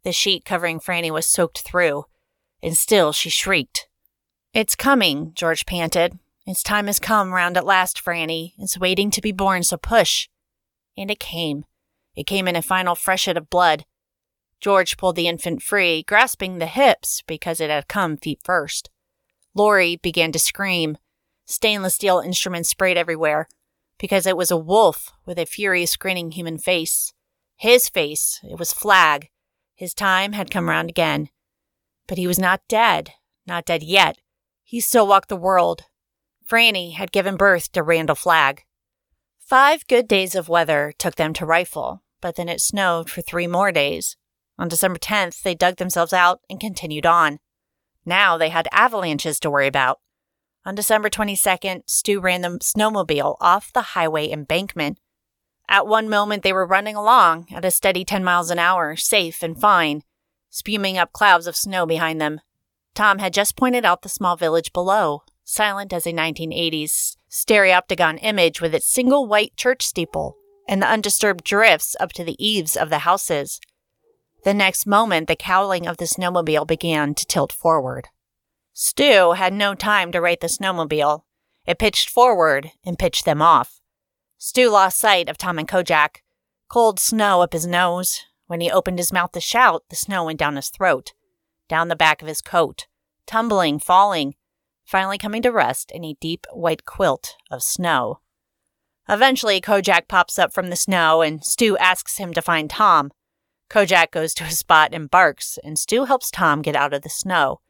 The 0.05 0.13
sheet 0.13 0.45
covering 0.45 0.79
Franny 0.79 1.11
was 1.11 1.27
soaked 1.27 1.63
through, 1.63 2.05
and 2.63 2.77
still 2.77 3.13
she 3.13 3.31
shrieked. 3.31 3.89
It's 4.53 4.77
coming, 4.77 5.33
George 5.35 5.67
panted. 5.67 6.19
Its 6.47 6.63
time 6.63 6.87
has 6.87 6.99
come 6.99 7.33
round 7.33 7.57
at 7.57 7.67
last, 7.67 8.03
Franny. 8.03 8.53
It's 8.59 8.79
waiting 8.79 9.11
to 9.13 9.21
be 9.21 9.33
born, 9.33 9.63
so 9.63 9.77
push. 9.77 10.29
And 10.97 11.11
it 11.11 11.21
came. 11.21 11.65
It 12.15 12.27
came 12.27 12.49
in 12.49 12.57
a 12.57 12.63
final 12.63 12.95
freshet 12.95 13.37
of 13.37 13.51
blood. 13.51 13.85
George 14.61 14.97
pulled 14.97 15.17
the 15.17 15.29
infant 15.29 15.63
free, 15.63 16.03
grasping 16.03 16.59
the 16.59 16.67
hips 16.67 17.23
because 17.27 17.61
it 17.61 17.71
had 17.71 17.89
come 17.89 18.17
feet 18.17 18.41
first. 18.43 18.91
Laurie 19.55 19.97
began 19.97 20.33
to 20.33 20.39
scream. 20.39 20.99
Stainless 21.47 21.95
steel 21.95 22.21
instruments 22.21 22.69
sprayed 22.69 22.97
everywhere 22.97 23.49
because 23.99 24.27
it 24.27 24.37
was 24.37 24.51
a 24.51 24.57
wolf 24.57 25.13
with 25.27 25.39
a 25.39 25.47
furious, 25.47 25.97
grinning 25.97 26.33
human 26.33 26.59
face. 26.59 27.13
His 27.57 27.89
face, 27.89 28.41
it 28.45 28.59
was 28.59 28.73
Flagg. 28.73 29.29
His 29.75 29.95
time 29.95 30.33
had 30.33 30.51
come 30.51 30.69
round 30.69 30.91
again. 30.91 31.31
But 32.07 32.19
he 32.19 32.27
was 32.27 32.39
not 32.39 32.63
dead, 32.69 33.13
not 33.47 33.65
dead 33.65 33.83
yet. 33.83 34.19
He 34.63 34.81
still 34.81 35.07
walked 35.07 35.29
the 35.29 35.37
world. 35.37 35.85
Franny 36.47 36.95
had 36.95 37.13
given 37.13 37.37
birth 37.37 37.73
to 37.73 37.83
Randall 37.83 38.17
Flagg. 38.17 38.65
Five 39.39 39.87
good 39.87 40.07
days 40.07 40.35
of 40.35 40.49
weather 40.49 40.93
took 40.99 41.15
them 41.17 41.33
to 41.33 41.47
Rifle, 41.47 42.03
but 42.21 42.37
then 42.37 42.51
it 42.51 42.61
snowed 42.61 43.09
for 43.09 43.23
three 43.23 43.47
more 43.47 43.73
days. 43.73 44.18
On 44.59 44.69
December 44.69 44.99
10th, 44.99 45.43
they 45.43 45.55
dug 45.55 45.77
themselves 45.77 46.13
out 46.13 46.41
and 46.51 46.59
continued 46.59 47.07
on. 47.07 47.39
Now 48.05 48.37
they 48.37 48.49
had 48.49 48.69
avalanches 48.73 49.39
to 49.41 49.51
worry 49.51 49.67
about. 49.67 50.01
On 50.65 50.75
December 50.75 51.09
22nd, 51.09 51.83
Stu 51.87 52.21
ran 52.21 52.43
the 52.43 52.59
snowmobile 52.59 53.37
off 53.41 53.73
the 53.73 53.83
highway 53.83 54.31
embankment. 54.31 54.99
At 55.69 55.87
one 55.87 56.09
moment, 56.09 56.43
they 56.43 56.53
were 56.53 56.67
running 56.67 56.97
along 56.97 57.47
at 57.53 57.65
a 57.65 57.71
steady 57.71 58.05
10 58.05 58.25
miles 58.25 58.51
an 58.51 58.59
hour, 58.59 58.97
safe 58.97 59.43
and 59.43 59.59
fine, 59.59 60.03
spuming 60.51 60.99
up 60.99 61.13
clouds 61.13 61.47
of 61.47 61.57
snow 61.57 61.87
behind 61.87 62.21
them. 62.21 62.41
Tom 62.95 63.19
had 63.19 63.33
just 63.33 63.57
pointed 63.57 63.85
out 63.85 64.03
the 64.03 64.09
small 64.09 64.37
village 64.37 64.73
below, 64.73 65.23
silent 65.45 65.93
as 65.93 66.07
a 66.07 66.13
1980s 66.13 67.17
stereopticon 67.31 68.19
image 68.23 68.61
with 68.61 68.75
its 68.75 68.87
single 68.87 69.27
white 69.27 69.57
church 69.57 69.87
steeple 69.87 70.37
and 70.67 70.83
the 70.83 70.87
undisturbed 70.87 71.45
drifts 71.45 71.97
up 72.01 72.13
to 72.13 72.25
the 72.25 72.37
eaves 72.45 72.77
of 72.77 72.91
the 72.91 73.01
houses. 73.01 73.61
The 74.49 74.55
next 74.55 74.87
moment, 74.87 75.29
the 75.29 75.37
cowling 75.37 75.87
of 75.87 75.99
the 75.99 76.07
snowmobile 76.07 76.67
began 76.67 77.15
to 77.17 77.27
tilt 77.27 77.53
forward. 77.53 78.09
Stu 78.73 79.33
had 79.33 79.53
no 79.53 79.75
time 79.75 80.11
to 80.13 80.23
right 80.23 80.41
the 80.41 80.47
snowmobile. 80.47 81.25
It 81.67 81.79
pitched 81.79 82.09
forward 82.09 82.71
and 82.83 82.99
pitched 82.99 83.27
them 83.27 83.43
off. 83.43 83.83
Stu 84.39 84.71
lost 84.71 84.99
sight 84.99 85.29
of 85.29 85.37
Tom 85.37 85.59
and 85.59 85.69
Kojak. 85.69 86.23
Cold 86.71 86.99
snow 86.99 87.43
up 87.43 87.53
his 87.53 87.67
nose. 87.67 88.25
When 88.47 88.63
he 88.63 88.71
opened 88.71 88.99
his 88.99 89.13
mouth 89.13 89.33
to 89.33 89.41
shout, 89.43 89.85
the 89.91 89.97
snow 89.97 90.25
went 90.25 90.39
down 90.39 90.57
his 90.57 90.71
throat, 90.71 91.13
down 91.69 91.89
the 91.89 91.95
back 91.95 92.23
of 92.23 92.29
his 92.29 92.41
coat, 92.41 92.87
tumbling, 93.27 93.79
falling, 93.79 94.35
finally 94.83 95.19
coming 95.19 95.43
to 95.43 95.53
rest 95.53 95.91
in 95.91 96.07
a 96.07 96.17
deep 96.23 96.47
white 96.55 96.87
quilt 96.87 97.37
of 97.51 97.63
snow. 97.63 98.21
Eventually, 99.11 99.61
Kojak 99.61 100.09
pops 100.09 100.39
up 100.39 100.55
from 100.55 100.71
the 100.71 100.75
snow 100.75 101.21
and 101.21 101.45
Stu 101.45 101.77
asks 101.77 102.17
him 102.17 102.33
to 102.33 102.41
find 102.41 102.71
Tom. 102.71 103.11
Kojak 103.71 104.11
goes 104.11 104.33
to 104.35 104.45
a 104.45 104.51
spot 104.51 104.91
and 104.93 105.11
barks, 105.11 105.59
and 105.63 105.79
Stu 105.79 106.05
helps 106.05 106.31
Tom 106.31 106.63
get 106.63 106.75
out 106.75 106.95
of 106.95 107.03
the 107.03 107.11
snow. 107.11 107.61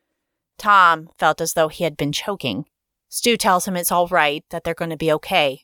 Tom 0.56 1.08
felt 1.18 1.40
as 1.40 1.54
though 1.54 1.68
he 1.68 1.84
had 1.84 1.96
been 1.96 2.12
choking. 2.12 2.66
Stu 3.08 3.36
tells 3.36 3.66
him 3.66 3.76
it's 3.76 3.90
all 3.90 4.06
right, 4.08 4.44
that 4.50 4.64
they're 4.64 4.74
going 4.74 4.90
to 4.90 4.96
be 4.96 5.12
okay. 5.12 5.62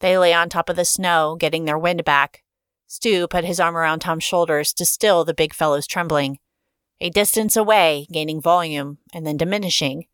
They 0.00 0.16
lay 0.16 0.32
on 0.32 0.48
top 0.48 0.68
of 0.68 0.76
the 0.76 0.84
snow, 0.84 1.36
getting 1.38 1.64
their 1.64 1.78
wind 1.78 2.04
back. 2.04 2.44
Stu 2.86 3.28
put 3.28 3.44
his 3.44 3.60
arm 3.60 3.76
around 3.76 4.00
Tom's 4.00 4.24
shoulders 4.24 4.72
to 4.74 4.86
still 4.86 5.24
the 5.24 5.34
big 5.34 5.52
fellow's 5.52 5.86
trembling. 5.86 6.38
A 7.00 7.10
distance 7.10 7.56
away, 7.56 8.06
gaining 8.10 8.40
volume 8.40 8.98
and 9.12 9.26
then 9.26 9.36
diminishing, 9.36 10.06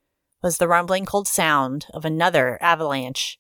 was 0.42 0.58
the 0.58 0.68
rumbling 0.68 1.06
cold 1.06 1.28
sound 1.28 1.87
of 1.94 2.04
another 2.04 2.58
avalanche. 2.61 3.38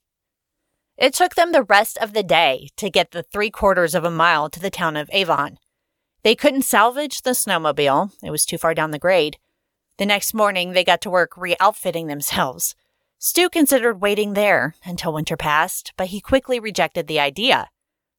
It 0.96 1.12
took 1.12 1.34
them 1.34 1.52
the 1.52 1.64
rest 1.64 1.98
of 1.98 2.12
the 2.12 2.22
day 2.22 2.68
to 2.76 2.88
get 2.88 3.10
the 3.10 3.24
three 3.24 3.50
quarters 3.50 3.94
of 3.94 4.04
a 4.04 4.10
mile 4.10 4.48
to 4.50 4.60
the 4.60 4.70
town 4.70 4.96
of 4.96 5.10
Avon. 5.12 5.58
They 6.24 6.34
couldn't 6.34 6.62
salvage 6.62 7.20
the 7.22 7.30
snowmobile, 7.30 8.12
it 8.22 8.30
was 8.30 8.46
too 8.46 8.56
far 8.56 8.72
down 8.74 8.90
the 8.90 8.98
grade. 8.98 9.36
The 9.98 10.06
next 10.06 10.32
morning, 10.34 10.72
they 10.72 10.82
got 10.82 11.02
to 11.02 11.10
work 11.10 11.36
re 11.36 11.54
outfitting 11.60 12.06
themselves. 12.06 12.74
Stu 13.18 13.48
considered 13.48 14.00
waiting 14.00 14.32
there 14.32 14.74
until 14.84 15.12
winter 15.12 15.36
passed, 15.36 15.92
but 15.96 16.08
he 16.08 16.20
quickly 16.20 16.58
rejected 16.58 17.06
the 17.06 17.20
idea. 17.20 17.68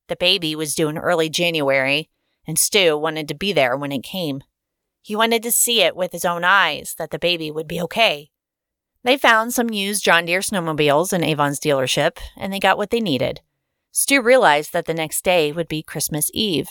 The 0.07 0.15
baby 0.15 0.55
was 0.55 0.75
due 0.75 0.87
in 0.87 0.99
early 0.99 1.29
January, 1.29 2.09
and 2.47 2.59
Stu 2.59 2.95
wanted 2.95 3.27
to 3.27 3.35
be 3.35 3.51
there 3.51 3.75
when 3.75 3.91
it 3.91 4.03
came. 4.03 4.43
He 5.01 5.15
wanted 5.15 5.41
to 5.43 5.51
see 5.51 5.81
it 5.81 5.95
with 5.95 6.11
his 6.11 6.25
own 6.25 6.43
eyes 6.43 6.95
that 6.97 7.09
the 7.09 7.19
baby 7.19 7.49
would 7.49 7.67
be 7.67 7.81
okay. 7.81 8.29
They 9.03 9.17
found 9.17 9.53
some 9.53 9.71
used 9.71 10.03
John 10.03 10.25
Deere 10.25 10.39
snowmobiles 10.39 11.11
in 11.11 11.23
Avon's 11.23 11.59
dealership, 11.59 12.17
and 12.37 12.53
they 12.53 12.59
got 12.59 12.77
what 12.77 12.91
they 12.91 13.01
needed. 13.01 13.41
Stu 13.91 14.21
realized 14.21 14.73
that 14.73 14.85
the 14.85 14.93
next 14.93 15.23
day 15.23 15.51
would 15.51 15.67
be 15.67 15.81
Christmas 15.83 16.29
Eve. 16.33 16.69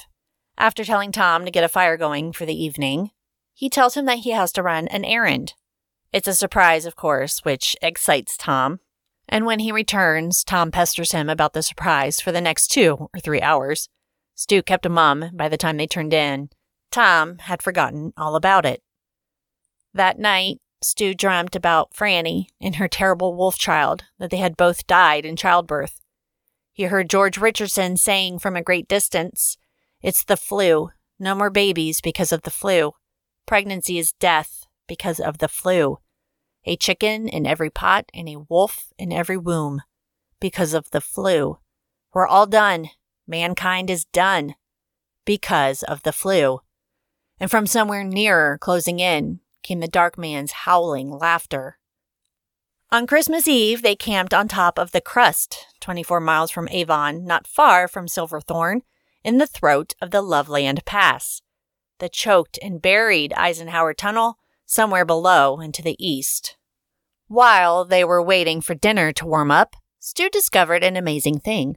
After 0.57 0.85
telling 0.85 1.13
Tom 1.13 1.45
to 1.45 1.51
get 1.51 1.65
a 1.65 1.69
fire 1.69 1.97
going 1.97 2.33
for 2.33 2.47
the 2.47 2.55
evening, 2.55 3.11
he 3.53 3.69
tells 3.69 3.97
him 3.97 4.07
that 4.07 4.19
he 4.19 4.31
has 4.31 4.53
to 4.53 4.63
run 4.63 4.89
an 4.89 5.05
errand. 5.05 5.55
It's 6.13 6.29
a 6.29 6.35
surprise, 6.35 6.87
of 6.87 6.97
course, 6.97 7.41
which 7.45 7.77
excites 7.83 8.37
Tom. 8.37 8.81
And 9.29 9.47
when 9.47 9.59
he 9.59 9.73
returns, 9.73 10.45
Tom 10.45 10.71
pesters 10.71 11.13
him 11.13 11.29
about 11.29 11.55
the 11.55 11.63
surprise 11.63 12.21
for 12.21 12.31
the 12.31 12.41
next 12.41 12.69
two 12.69 13.09
or 13.13 13.21
three 13.21 13.41
hours. 13.41 13.89
Stu 14.35 14.63
kept 14.63 14.87
a 14.87 14.91
mum 14.91 15.31
by 15.33 15.49
the 15.49 15.57
time 15.57 15.77
they 15.77 15.87
turned 15.87 16.13
in. 16.13 16.51
Tom 16.91 17.39
had 17.39 17.63
forgotten 17.63 18.13
all 18.17 18.37
about 18.37 18.65
it. 18.65 18.83
That 19.93 20.19
night, 20.19 20.61
Stu 20.83 21.15
dreamt 21.15 21.57
about 21.57 21.95
Franny 21.95 22.47
and 22.61 22.77
her 22.77 22.89
terrible 22.89 23.35
wolf 23.35 23.59
child, 23.59 24.05
that 24.19 24.31
they 24.31 24.37
had 24.37 24.57
both 24.57 24.87
died 24.87 25.25
in 25.25 25.35
childbirth. 25.35 26.01
He 26.73 26.85
heard 26.85 27.09
George 27.09 27.39
Richardson 27.39 27.97
saying 27.97 28.41
from 28.41 28.57
a 28.57 28.63
great 28.63 28.89
distance, 28.89 29.57
it's 30.05 30.23
the 30.23 30.37
flu. 30.37 30.91
No 31.19 31.35
more 31.35 31.49
babies 31.49 32.03
because 32.03 32.31
of 32.31 32.43
the 32.43 32.51
flu. 32.51 32.93
Pregnancy 33.47 33.99
is 33.99 34.13
death 34.13 34.67
because 34.87 35.19
of 35.19 35.39
the 35.39 35.49
flu. 35.49 35.99
A 36.67 36.77
chicken 36.77 37.27
in 37.27 37.47
every 37.47 37.71
pot 37.71 38.11
and 38.13 38.29
a 38.29 38.45
wolf 38.51 38.93
in 38.99 39.13
every 39.13 39.39
womb 39.39 39.81
because 40.41 40.75
of 40.75 40.91
the 40.91 41.01
flu. 41.01 41.57
We're 42.13 42.27
all 42.27 42.47
done. 42.47 42.91
Mankind 43.27 43.89
is 43.89 44.05
done 44.05 44.57
because 45.25 45.83
of 45.83 46.03
the 46.03 46.13
flu. 46.13 46.61
And 47.41 47.51
from 47.51 47.67
somewhere 47.67 48.05
nearer, 48.05 48.59
closing 48.61 49.01
in, 49.01 49.41
came 49.63 49.81
the 49.81 49.89
dark 49.89 50.19
man's 50.19 50.53
howling 50.53 51.11
laughter. 51.11 51.79
On 52.93 53.07
Christmas 53.07 53.49
Eve, 53.49 53.81
they 53.81 53.97
camped 53.97 54.35
on 54.35 54.49
top 54.49 54.79
of 54.79 54.93
the 54.93 55.01
crust, 55.01 55.65
24 55.81 56.21
miles 56.21 56.51
from 56.51 56.69
Avon, 56.69 57.25
not 57.25 57.47
far 57.47 57.89
from 57.89 58.07
Silverthorne, 58.07 58.83
in 59.25 59.39
the 59.39 59.47
throat 59.47 59.95
of 60.01 60.11
the 60.11 60.21
Loveland 60.21 60.85
Pass, 60.85 61.41
the 61.99 62.09
choked 62.09 62.59
and 62.63 62.83
buried 62.83 63.33
Eisenhower 63.33 63.95
Tunnel 63.95 64.39
somewhere 64.67 65.05
below 65.05 65.59
and 65.59 65.73
to 65.75 65.83
the 65.83 65.97
east. 65.99 66.57
While 67.27 67.87
they 67.87 68.05
were 68.05 68.23
waiting 68.23 68.61
for 68.61 68.75
dinner 68.75 69.13
to 69.13 69.27
warm 69.27 69.51
up, 69.51 69.77
Stu 69.99 70.29
discovered 70.29 70.85
an 70.85 70.97
amazing 70.97 71.41
thing. 71.41 71.77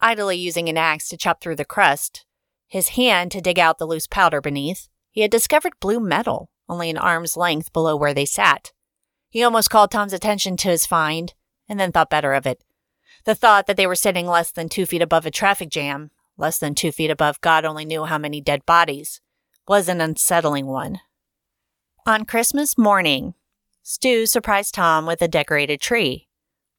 Idly 0.00 0.36
using 0.36 0.68
an 0.68 0.76
axe 0.76 1.08
to 1.08 1.16
chop 1.16 1.40
through 1.40 1.56
the 1.56 1.64
crust, 1.64 2.26
his 2.66 2.88
hand 2.88 3.32
to 3.32 3.40
dig 3.40 3.58
out 3.58 3.78
the 3.78 3.86
loose 3.86 4.06
powder 4.06 4.40
beneath, 4.40 4.88
he 5.10 5.22
had 5.22 5.30
discovered 5.30 5.80
blue 5.80 6.00
metal, 6.00 6.50
only 6.68 6.90
an 6.90 6.98
arm's 6.98 7.36
length 7.36 7.72
below 7.72 7.96
where 7.96 8.14
they 8.14 8.26
sat. 8.26 8.72
He 9.30 9.42
almost 9.42 9.70
called 9.70 9.90
Tom's 9.90 10.12
attention 10.12 10.56
to 10.58 10.68
his 10.68 10.86
find, 10.86 11.32
and 11.68 11.80
then 11.80 11.92
thought 11.92 12.10
better 12.10 12.34
of 12.34 12.46
it. 12.46 12.62
The 13.24 13.34
thought 13.34 13.66
that 13.66 13.76
they 13.76 13.86
were 13.86 13.94
sitting 13.94 14.26
less 14.26 14.50
than 14.50 14.68
two 14.68 14.84
feet 14.84 15.02
above 15.02 15.24
a 15.24 15.30
traffic 15.30 15.70
jam 15.70 16.10
less 16.42 16.58
than 16.58 16.74
two 16.74 16.92
feet 16.92 17.10
above 17.10 17.40
God 17.40 17.64
only 17.64 17.86
knew 17.86 18.04
how 18.04 18.18
many 18.18 18.40
dead 18.40 18.66
bodies, 18.66 19.20
was 19.66 19.88
an 19.88 20.00
unsettling 20.00 20.66
one. 20.66 20.98
On 22.04 22.24
Christmas 22.24 22.76
morning, 22.76 23.34
Stu 23.82 24.26
surprised 24.26 24.74
Tom 24.74 25.06
with 25.06 25.22
a 25.22 25.28
decorated 25.28 25.80
tree. 25.80 26.28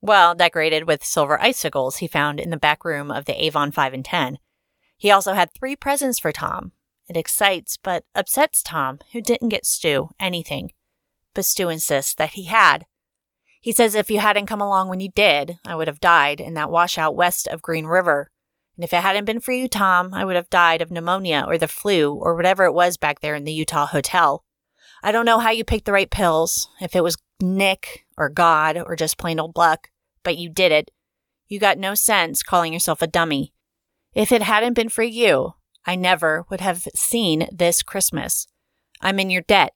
Well, 0.01 0.36
decorated 0.36 0.86
with 0.86 1.05
silver 1.05 1.41
icicles 1.41 1.98
he 1.98 2.08
found 2.08 2.41
in 2.41 2.50
the 2.50 2.58
back 2.58 2.84
room 2.84 3.10
of 3.10 3.24
the 3.24 3.41
Avon 3.43 3.72
5 3.72 3.93
and 3.93 4.05
10. 4.05 4.38
He 4.98 5.10
also 5.10 5.34
had 5.34 5.53
three 5.53 5.77
presents 5.77 6.20
for 6.20 6.34
Tom. 6.34 6.74
It 7.08 7.15
excites 7.15 7.77
but 7.82 8.03
upsets 8.13 8.62
Tom, 8.62 9.00
who 9.13 9.22
didn't 9.22 9.50
get 9.50 9.65
Stu 9.65 10.10
anything. 10.20 10.72
But 11.34 11.46
Stu 11.46 11.70
insists 11.70 12.13
that 12.15 12.32
he 12.32 12.46
had. 12.46 12.86
He 13.62 13.72
says 13.72 13.96
if 13.96 14.12
you 14.12 14.20
hadn't 14.20 14.48
come 14.48 14.62
along 14.62 14.89
when 14.89 15.00
you 15.00 15.10
did, 15.10 15.58
I 15.65 15.75
would 15.75 15.88
have 15.88 16.01
died 16.01 16.41
in 16.41 16.53
that 16.55 16.70
washout 16.70 17.15
west 17.15 17.48
of 17.48 17.62
Green 17.62 17.86
River 17.86 18.29
and 18.75 18.84
if 18.84 18.94
it 18.94 19.01
hadn't 19.01 19.25
been 19.25 19.39
for 19.39 19.51
you, 19.51 19.68
Tom, 19.68 20.13
I 20.13 20.25
would 20.25 20.36
have 20.36 20.50
died 20.50 20.82
of 20.82 20.89
pneumonia 20.89 21.46
or 21.48 21.58
the 21.58 21.68
flu 21.68 22.13
or 22.13 22.36
whatever 22.36 22.65
it 22.65 22.74
was 22.74 22.98
back 22.98 23.20
there 23.20 23.36
in 23.36 23.44
the 23.44 23.53
Utah 23.53 23.86
hotel. 23.86 24.44
I 25.03 25.12
don't 25.12 25.25
know 25.25 25.39
how 25.39 25.51
you 25.51 25.63
picked 25.63 25.86
the 25.86 25.92
right 25.92 26.10
pills, 26.10 26.70
if 26.82 26.96
it 26.96 27.03
was 27.03 27.18
Nick 27.42 28.06
or 28.18 28.30
God 28.30 28.77
or 28.77 28.96
just 28.96 29.18
plain 29.18 29.39
old 29.39 29.58
luck, 29.58 29.89
but 30.24 30.38
you 30.38 30.50
did 30.50 30.72
it. 30.72 30.89
You 31.48 31.60
got 31.60 31.77
no 31.77 31.94
sense 31.94 32.42
calling 32.42 32.74
yourself 32.74 33.01
a 33.01 33.08
dummy. 33.08 33.53
If 34.13 34.32
it 34.32 34.42
hadn't 34.42 34.74
been 34.74 34.89
for 34.89 35.03
you, 35.03 35.53
I 35.86 35.96
never 35.96 36.46
would 36.50 36.62
have 36.62 36.88
seen 36.96 37.48
this 37.51 37.84
Christmas. 37.84 38.48
I'm 39.01 39.20
in 39.20 39.30
your 39.30 39.42
debt. 39.42 39.74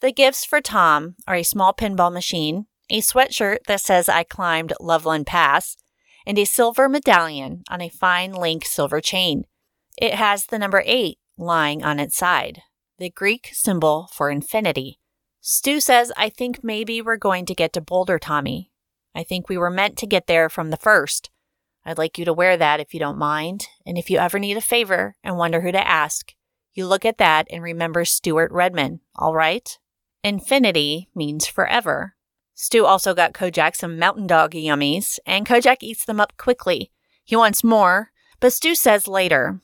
The 0.00 0.12
gifts 0.12 0.44
for 0.44 0.60
Tom 0.60 1.16
are 1.26 1.36
a 1.36 1.42
small 1.42 1.72
pinball 1.72 2.12
machine, 2.12 2.66
a 2.90 3.00
sweatshirt 3.00 3.64
that 3.66 3.80
says 3.80 4.08
I 4.08 4.22
climbed 4.22 4.74
Loveland 4.78 5.26
Pass, 5.26 5.76
and 6.26 6.38
a 6.38 6.44
silver 6.44 6.88
medallion 6.88 7.62
on 7.70 7.80
a 7.80 7.88
fine 7.88 8.32
link 8.32 8.64
silver 8.64 9.00
chain. 9.00 9.44
It 9.96 10.14
has 10.14 10.46
the 10.46 10.58
number 10.58 10.82
8 10.84 11.18
lying 11.38 11.84
on 11.84 12.00
its 12.00 12.16
side, 12.16 12.62
the 12.98 13.10
Greek 13.10 13.50
symbol 13.52 14.08
for 14.12 14.30
infinity. 14.30 14.98
Stu 15.40 15.78
says, 15.78 16.12
I 16.16 16.28
think 16.28 16.64
maybe 16.64 17.00
we're 17.00 17.16
going 17.16 17.46
to 17.46 17.54
get 17.54 17.72
to 17.74 17.80
Boulder, 17.80 18.18
Tommy. 18.18 18.72
I 19.14 19.22
think 19.22 19.48
we 19.48 19.56
were 19.56 19.70
meant 19.70 19.96
to 19.98 20.06
get 20.06 20.26
there 20.26 20.48
from 20.48 20.70
the 20.70 20.76
first. 20.76 21.30
I'd 21.84 21.98
like 21.98 22.18
you 22.18 22.24
to 22.24 22.32
wear 22.32 22.56
that 22.56 22.80
if 22.80 22.92
you 22.92 22.98
don't 22.98 23.16
mind. 23.16 23.68
And 23.86 23.96
if 23.96 24.10
you 24.10 24.18
ever 24.18 24.40
need 24.40 24.56
a 24.56 24.60
favor 24.60 25.14
and 25.22 25.38
wonder 25.38 25.60
who 25.60 25.70
to 25.70 25.86
ask, 25.86 26.34
you 26.74 26.84
look 26.84 27.04
at 27.04 27.18
that 27.18 27.46
and 27.48 27.62
remember 27.62 28.04
Stuart 28.04 28.50
Redman, 28.50 29.00
all 29.14 29.34
right? 29.34 29.78
Infinity 30.24 31.08
means 31.14 31.46
forever. 31.46 32.15
Stu 32.58 32.86
also 32.86 33.12
got 33.12 33.34
Kojak 33.34 33.76
some 33.76 33.98
mountain 33.98 34.26
dog 34.26 34.52
yummies, 34.52 35.18
and 35.26 35.44
Kojak 35.44 35.82
eats 35.82 36.06
them 36.06 36.18
up 36.18 36.38
quickly. 36.38 36.90
He 37.22 37.36
wants 37.36 37.62
more, 37.62 38.12
but 38.40 38.54
Stu 38.54 38.74
says 38.74 39.06
later, 39.06 39.60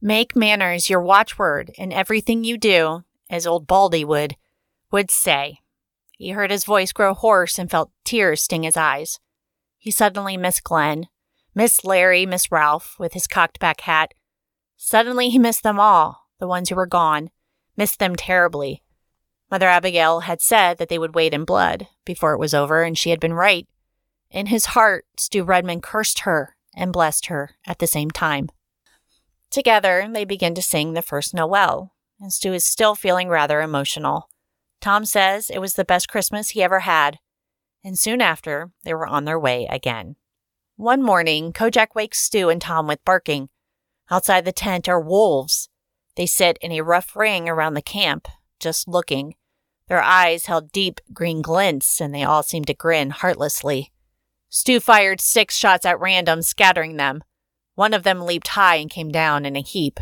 Make 0.00 0.34
manners 0.34 0.90
your 0.90 1.00
watchword 1.00 1.70
in 1.78 1.92
everything 1.92 2.42
you 2.42 2.58
do, 2.58 3.04
as 3.30 3.46
old 3.46 3.68
Baldy 3.68 4.04
would, 4.04 4.34
would 4.90 5.08
say. 5.08 5.60
He 6.10 6.30
heard 6.30 6.50
his 6.50 6.64
voice 6.64 6.90
grow 6.90 7.14
hoarse 7.14 7.60
and 7.60 7.70
felt 7.70 7.92
tears 8.04 8.42
sting 8.42 8.64
his 8.64 8.76
eyes. 8.76 9.20
He 9.78 9.92
suddenly 9.92 10.36
missed 10.36 10.64
Glenn, 10.64 11.06
missed 11.54 11.84
Larry, 11.84 12.26
missed 12.26 12.50
Ralph 12.50 12.96
with 12.98 13.12
his 13.12 13.28
cocked 13.28 13.60
back 13.60 13.82
hat. 13.82 14.14
Suddenly 14.76 15.30
he 15.30 15.38
missed 15.38 15.62
them 15.62 15.78
all, 15.78 16.26
the 16.40 16.48
ones 16.48 16.70
who 16.70 16.74
were 16.74 16.86
gone, 16.86 17.30
missed 17.76 18.00
them 18.00 18.16
terribly. 18.16 18.82
Mother 19.52 19.68
Abigail 19.68 20.20
had 20.20 20.40
said 20.40 20.78
that 20.78 20.88
they 20.88 20.98
would 20.98 21.14
wait 21.14 21.34
in 21.34 21.44
blood 21.44 21.86
before 22.06 22.32
it 22.32 22.38
was 22.38 22.54
over, 22.54 22.84
and 22.84 22.96
she 22.96 23.10
had 23.10 23.20
been 23.20 23.34
right. 23.34 23.68
In 24.30 24.46
his 24.46 24.64
heart, 24.64 25.04
Stu 25.18 25.44
Redman 25.44 25.82
cursed 25.82 26.20
her 26.20 26.56
and 26.74 26.90
blessed 26.90 27.26
her 27.26 27.50
at 27.66 27.78
the 27.78 27.86
same 27.86 28.10
time. 28.10 28.48
Together, 29.50 30.08
they 30.10 30.24
begin 30.24 30.54
to 30.54 30.62
sing 30.62 30.94
the 30.94 31.02
first 31.02 31.34
Noel, 31.34 31.92
and 32.18 32.32
Stu 32.32 32.54
is 32.54 32.64
still 32.64 32.94
feeling 32.94 33.28
rather 33.28 33.60
emotional. 33.60 34.30
Tom 34.80 35.04
says 35.04 35.50
it 35.50 35.58
was 35.58 35.74
the 35.74 35.84
best 35.84 36.08
Christmas 36.08 36.50
he 36.50 36.62
ever 36.62 36.80
had, 36.80 37.18
and 37.84 37.98
soon 37.98 38.22
after, 38.22 38.70
they 38.84 38.94
were 38.94 39.06
on 39.06 39.26
their 39.26 39.38
way 39.38 39.66
again. 39.68 40.16
One 40.76 41.02
morning, 41.02 41.52
Kojak 41.52 41.94
wakes 41.94 42.18
Stu 42.18 42.48
and 42.48 42.62
Tom 42.62 42.86
with 42.86 43.04
barking. 43.04 43.50
Outside 44.10 44.46
the 44.46 44.52
tent 44.52 44.88
are 44.88 44.98
wolves. 44.98 45.68
They 46.16 46.24
sit 46.24 46.56
in 46.62 46.72
a 46.72 46.80
rough 46.80 47.14
ring 47.14 47.50
around 47.50 47.74
the 47.74 47.82
camp, 47.82 48.28
just 48.58 48.88
looking. 48.88 49.34
Their 49.88 50.02
eyes 50.02 50.46
held 50.46 50.72
deep 50.72 51.00
green 51.12 51.42
glints, 51.42 52.00
and 52.00 52.14
they 52.14 52.24
all 52.24 52.42
seemed 52.42 52.66
to 52.68 52.74
grin 52.74 53.10
heartlessly. 53.10 53.92
Stu 54.48 54.80
fired 54.80 55.20
six 55.20 55.56
shots 55.56 55.86
at 55.86 55.98
random, 56.00 56.42
scattering 56.42 56.96
them. 56.96 57.22
One 57.74 57.94
of 57.94 58.02
them 58.02 58.20
leaped 58.20 58.48
high 58.48 58.76
and 58.76 58.90
came 58.90 59.10
down 59.10 59.44
in 59.44 59.56
a 59.56 59.62
heap. 59.62 59.98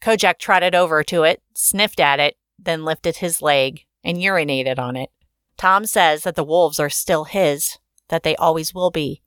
Kojak 0.00 0.38
trotted 0.38 0.74
over 0.74 1.02
to 1.04 1.22
it, 1.22 1.42
sniffed 1.54 2.00
at 2.00 2.20
it, 2.20 2.36
then 2.58 2.84
lifted 2.84 3.16
his 3.16 3.42
leg 3.42 3.84
and 4.04 4.18
urinated 4.18 4.78
on 4.78 4.96
it. 4.96 5.10
Tom 5.56 5.86
says 5.86 6.22
that 6.22 6.36
the 6.36 6.44
wolves 6.44 6.78
are 6.78 6.90
still 6.90 7.24
his, 7.24 7.78
that 8.08 8.22
they 8.22 8.36
always 8.36 8.74
will 8.74 8.90
be. 8.90 9.22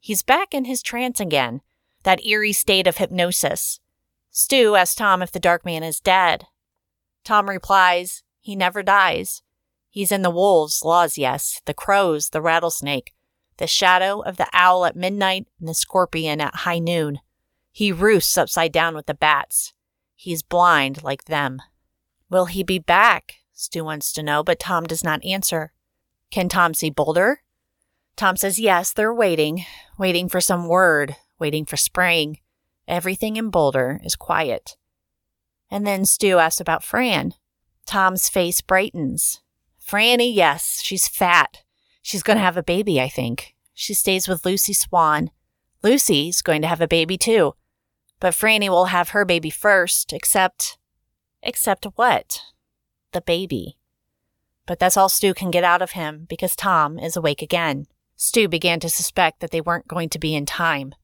He's 0.00 0.22
back 0.22 0.52
in 0.52 0.64
his 0.64 0.82
trance 0.82 1.20
again, 1.20 1.60
that 2.02 2.24
eerie 2.24 2.52
state 2.52 2.86
of 2.86 2.96
hypnosis. 2.96 3.80
Stu 4.30 4.74
asks 4.74 4.94
Tom 4.94 5.22
if 5.22 5.32
the 5.32 5.40
dark 5.40 5.64
man 5.64 5.82
is 5.82 6.00
dead. 6.00 6.46
Tom 7.24 7.48
replies, 7.48 8.22
he 8.40 8.56
never 8.56 8.82
dies. 8.82 9.42
He's 9.88 10.12
in 10.12 10.22
the 10.22 10.30
wolves' 10.30 10.84
laws, 10.84 11.18
yes, 11.18 11.60
the 11.64 11.74
crows, 11.74 12.30
the 12.30 12.40
rattlesnake, 12.40 13.12
the 13.56 13.66
shadow 13.66 14.20
of 14.20 14.36
the 14.36 14.48
owl 14.52 14.84
at 14.86 14.96
midnight, 14.96 15.46
and 15.58 15.68
the 15.68 15.74
scorpion 15.74 16.40
at 16.40 16.54
high 16.56 16.78
noon. 16.78 17.18
He 17.72 17.92
roosts 17.92 18.38
upside 18.38 18.72
down 18.72 18.94
with 18.94 19.06
the 19.06 19.14
bats. 19.14 19.74
He's 20.14 20.42
blind 20.42 21.02
like 21.02 21.24
them. 21.24 21.60
Will 22.28 22.46
he 22.46 22.62
be 22.62 22.78
back? 22.78 23.36
Stu 23.52 23.84
wants 23.84 24.12
to 24.12 24.22
know, 24.22 24.42
but 24.42 24.58
Tom 24.58 24.84
does 24.84 25.04
not 25.04 25.24
answer. 25.24 25.72
Can 26.30 26.48
Tom 26.48 26.72
see 26.72 26.90
Boulder? 26.90 27.42
Tom 28.16 28.36
says 28.36 28.58
yes, 28.58 28.92
they're 28.92 29.14
waiting, 29.14 29.64
waiting 29.98 30.28
for 30.28 30.40
some 30.40 30.68
word, 30.68 31.16
waiting 31.38 31.64
for 31.64 31.76
spring. 31.76 32.38
Everything 32.86 33.36
in 33.36 33.50
Boulder 33.50 34.00
is 34.04 34.14
quiet. 34.14 34.76
And 35.70 35.86
then 35.86 36.04
Stu 36.04 36.38
asks 36.38 36.60
about 36.60 36.84
Fran. 36.84 37.34
Tom's 37.86 38.28
face 38.28 38.60
brightens. 38.60 39.40
Franny, 39.84 40.32
yes, 40.32 40.80
she's 40.82 41.08
fat. 41.08 41.62
She's 42.02 42.22
going 42.22 42.36
to 42.36 42.44
have 42.44 42.56
a 42.56 42.62
baby, 42.62 43.00
I 43.00 43.08
think. 43.08 43.54
She 43.74 43.94
stays 43.94 44.28
with 44.28 44.44
Lucy 44.44 44.72
Swann. 44.72 45.30
Lucy's 45.82 46.42
going 46.42 46.62
to 46.62 46.68
have 46.68 46.80
a 46.80 46.88
baby 46.88 47.16
too. 47.16 47.54
But 48.20 48.34
Franny 48.34 48.68
will 48.68 48.86
have 48.86 49.10
her 49.10 49.24
baby 49.24 49.50
first, 49.50 50.12
except. 50.12 50.78
Except 51.42 51.86
what? 51.96 52.42
The 53.12 53.22
baby. 53.22 53.78
But 54.66 54.78
that's 54.78 54.96
all 54.96 55.08
Stu 55.08 55.34
can 55.34 55.50
get 55.50 55.64
out 55.64 55.82
of 55.82 55.92
him 55.92 56.26
because 56.28 56.54
Tom 56.54 56.98
is 56.98 57.16
awake 57.16 57.42
again. 57.42 57.86
Stu 58.16 58.46
began 58.46 58.78
to 58.80 58.90
suspect 58.90 59.40
that 59.40 59.50
they 59.50 59.62
weren't 59.62 59.88
going 59.88 60.10
to 60.10 60.18
be 60.18 60.34
in 60.34 60.44
time, 60.44 60.94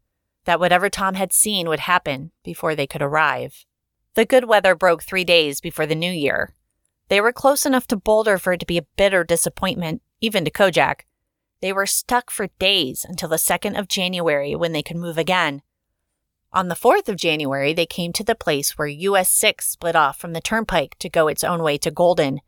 that 0.45 0.61
whatever 0.61 0.91
Tom 0.91 1.15
had 1.15 1.33
seen 1.33 1.67
would 1.69 1.81
happen 1.81 2.31
before 2.45 2.75
they 2.75 2.87
could 2.87 3.03
arrive. 3.03 3.65
The 4.15 4.27
good 4.27 4.45
weather 4.45 4.75
broke 4.75 5.03
three 5.03 5.25
days 5.25 5.61
before 5.61 5.87
the 5.87 5.95
new 5.95 6.13
year, 6.13 6.53
they 7.09 7.21
were 7.21 7.33
close 7.33 7.65
enough 7.65 7.87
to 7.89 7.97
Boulder 7.97 8.39
for 8.39 8.53
it 8.53 8.61
to 8.61 8.67
be 8.67 8.79
a 8.79 8.87
bitter 8.97 9.25
disappointment, 9.25 10.03
even 10.21 10.45
to 10.45 10.51
Kojak. 10.51 11.07
They 11.61 11.73
were 11.73 11.87
stuck 11.87 12.31
for 12.31 12.49
days 12.59 13.07
until 13.09 13.29
the 13.29 13.37
2nd 13.37 13.79
of 13.79 13.89
January 13.89 14.55
when 14.55 14.73
they 14.73 14.83
could 14.83 14.97
move 14.97 15.19
again. 15.19 15.63
On 16.53 16.69
the 16.69 16.75
4th 16.75 17.09
of 17.09 17.17
January, 17.17 17.73
they 17.73 17.87
came 17.87 18.13
to 18.15 18.25
the 18.25 18.35
place 18.35 18.79
where 18.79 18.89
US 18.89 19.31
6 19.31 19.67
split 19.67 19.97
off 19.97 20.19
from 20.19 20.33
the 20.33 20.41
turnpike 20.41 20.97
to 20.99 21.09
go 21.09 21.29
its 21.29 21.45
own 21.45 21.63
way 21.63 21.79
to 21.79 21.91
Golden. 21.91 22.41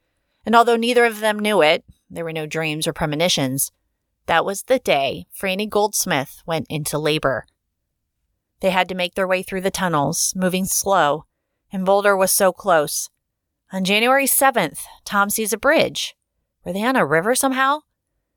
And 0.47 0.57
although 0.57 0.77
neither 0.77 1.05
of 1.05 1.21
them 1.21 1.39
knew 1.39 1.63
it, 1.63 1.85
there 2.09 2.25
were 2.25 2.33
no 2.33 2.47
dreams 2.47 2.87
or 2.87 2.93
premonitions. 2.93 3.71
That 4.27 4.45
was 4.45 4.63
the 4.63 4.79
day 4.79 5.27
Franny 5.35 5.69
Goldsmith 5.69 6.43
went 6.47 6.67
into 6.69 6.99
labor. 6.99 7.47
They 8.61 8.71
had 8.71 8.89
to 8.89 8.95
make 8.95 9.15
their 9.15 9.29
way 9.29 9.43
through 9.43 9.61
the 9.61 9.71
tunnels, 9.71 10.33
moving 10.37 10.65
slow, 10.65 11.27
and 11.73 11.85
Boulder 11.85 12.17
was 12.17 12.33
so 12.33 12.53
close. 12.53 13.11
On 13.71 13.85
January 13.85 14.25
7th, 14.25 14.85
Tom 15.05 15.29
sees 15.29 15.53
a 15.53 15.59
bridge. 15.59 16.17
Were 16.65 16.73
they 16.73 16.83
on 16.83 16.97
a 16.97 17.05
river 17.05 17.35
somehow? 17.35 17.81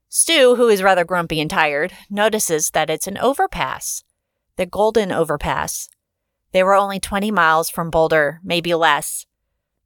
Stu, 0.10 0.56
who 0.58 0.68
is 0.68 0.84
rather 0.84 1.06
grumpy 1.06 1.40
and 1.40 1.50
tired, 1.50 1.94
notices 2.10 2.72
that 2.72 2.90
it's 2.90 3.08
an 3.08 3.18
overpass. 3.18 4.04
The 4.58 4.66
Golden 4.66 5.10
Overpass. 5.10 5.88
They 6.52 6.64
were 6.64 6.76
only 6.76 7.00
20 7.00 7.32
miles 7.32 7.70
from 7.70 7.90
Boulder, 7.90 8.42
maybe 8.44 8.76
less. 8.76 9.26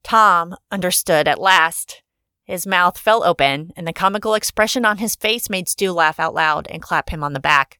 Tom 0.01 0.55
understood 0.71 1.27
at 1.27 1.39
last. 1.39 2.01
His 2.43 2.65
mouth 2.65 2.97
fell 2.97 3.23
open, 3.23 3.71
and 3.75 3.87
the 3.87 3.93
comical 3.93 4.33
expression 4.33 4.83
on 4.83 4.97
his 4.97 5.15
face 5.15 5.47
made 5.47 5.69
Stu 5.69 5.91
laugh 5.91 6.19
out 6.19 6.33
loud 6.33 6.65
and 6.71 6.81
clap 6.81 7.11
him 7.11 7.23
on 7.23 7.33
the 7.33 7.39
back. 7.39 7.79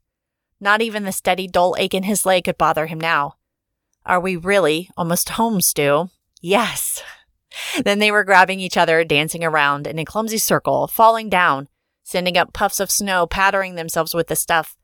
Not 0.60 0.84
even 0.84 1.04
the 1.04 1.12
steady, 1.12 1.48
dull 1.48 1.76
ache 1.80 1.96
in 1.96 2.04
his 2.04 2.28
leg 2.28 2.44
could 2.44 2.60
bother 2.60 2.86
him 2.86 3.00
now. 3.00 3.38
Are 4.06 4.20
we 4.20 4.36
really 4.36 4.92
almost 4.96 5.30
home, 5.30 5.62
Stu? 5.62 6.10
Yes, 6.42 7.02
then 7.84 8.00
they 8.00 8.12
were 8.12 8.24
grabbing 8.24 8.60
each 8.60 8.78
other, 8.78 9.04
dancing 9.04 9.44
around 9.44 9.88
in 9.88 10.00
a 10.00 10.06
clumsy 10.06 10.38
circle, 10.38 10.88
falling 10.88 11.30
down, 11.30 11.68
sending 12.04 12.38
up 12.38 12.54
puffs 12.54 12.80
of 12.80 12.92
snow, 12.92 13.26
pattering 13.26 13.76
themselves 13.76 14.14
with 14.14 14.28
the 14.28 14.36
stuff. 14.36 14.76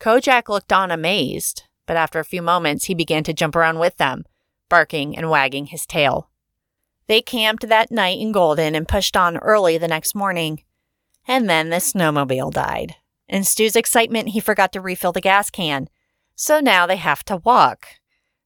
Kojak 0.00 0.48
looked 0.48 0.72
on 0.72 0.90
amazed, 0.90 1.64
but 1.86 1.96
after 1.96 2.18
a 2.18 2.24
few 2.24 2.42
moments 2.42 2.86
he 2.86 2.94
began 2.94 3.24
to 3.24 3.32
jump 3.32 3.54
around 3.54 3.78
with 3.78 3.96
them, 3.96 4.24
barking 4.68 5.16
and 5.16 5.30
wagging 5.30 5.66
his 5.66 5.86
tail. 5.86 6.30
They 7.06 7.20
camped 7.20 7.68
that 7.68 7.90
night 7.90 8.18
in 8.18 8.32
Golden 8.32 8.74
and 8.74 8.88
pushed 8.88 9.16
on 9.16 9.36
early 9.38 9.76
the 9.78 9.88
next 9.88 10.14
morning. 10.14 10.62
And 11.26 11.48
then 11.48 11.70
the 11.70 11.76
snowmobile 11.76 12.52
died. 12.52 12.96
In 13.28 13.44
Stu's 13.44 13.76
excitement, 13.76 14.30
he 14.30 14.40
forgot 14.40 14.72
to 14.72 14.80
refill 14.80 15.12
the 15.12 15.20
gas 15.20 15.50
can. 15.50 15.88
So 16.34 16.60
now 16.60 16.86
they 16.86 16.96
have 16.96 17.24
to 17.24 17.36
walk. 17.36 17.86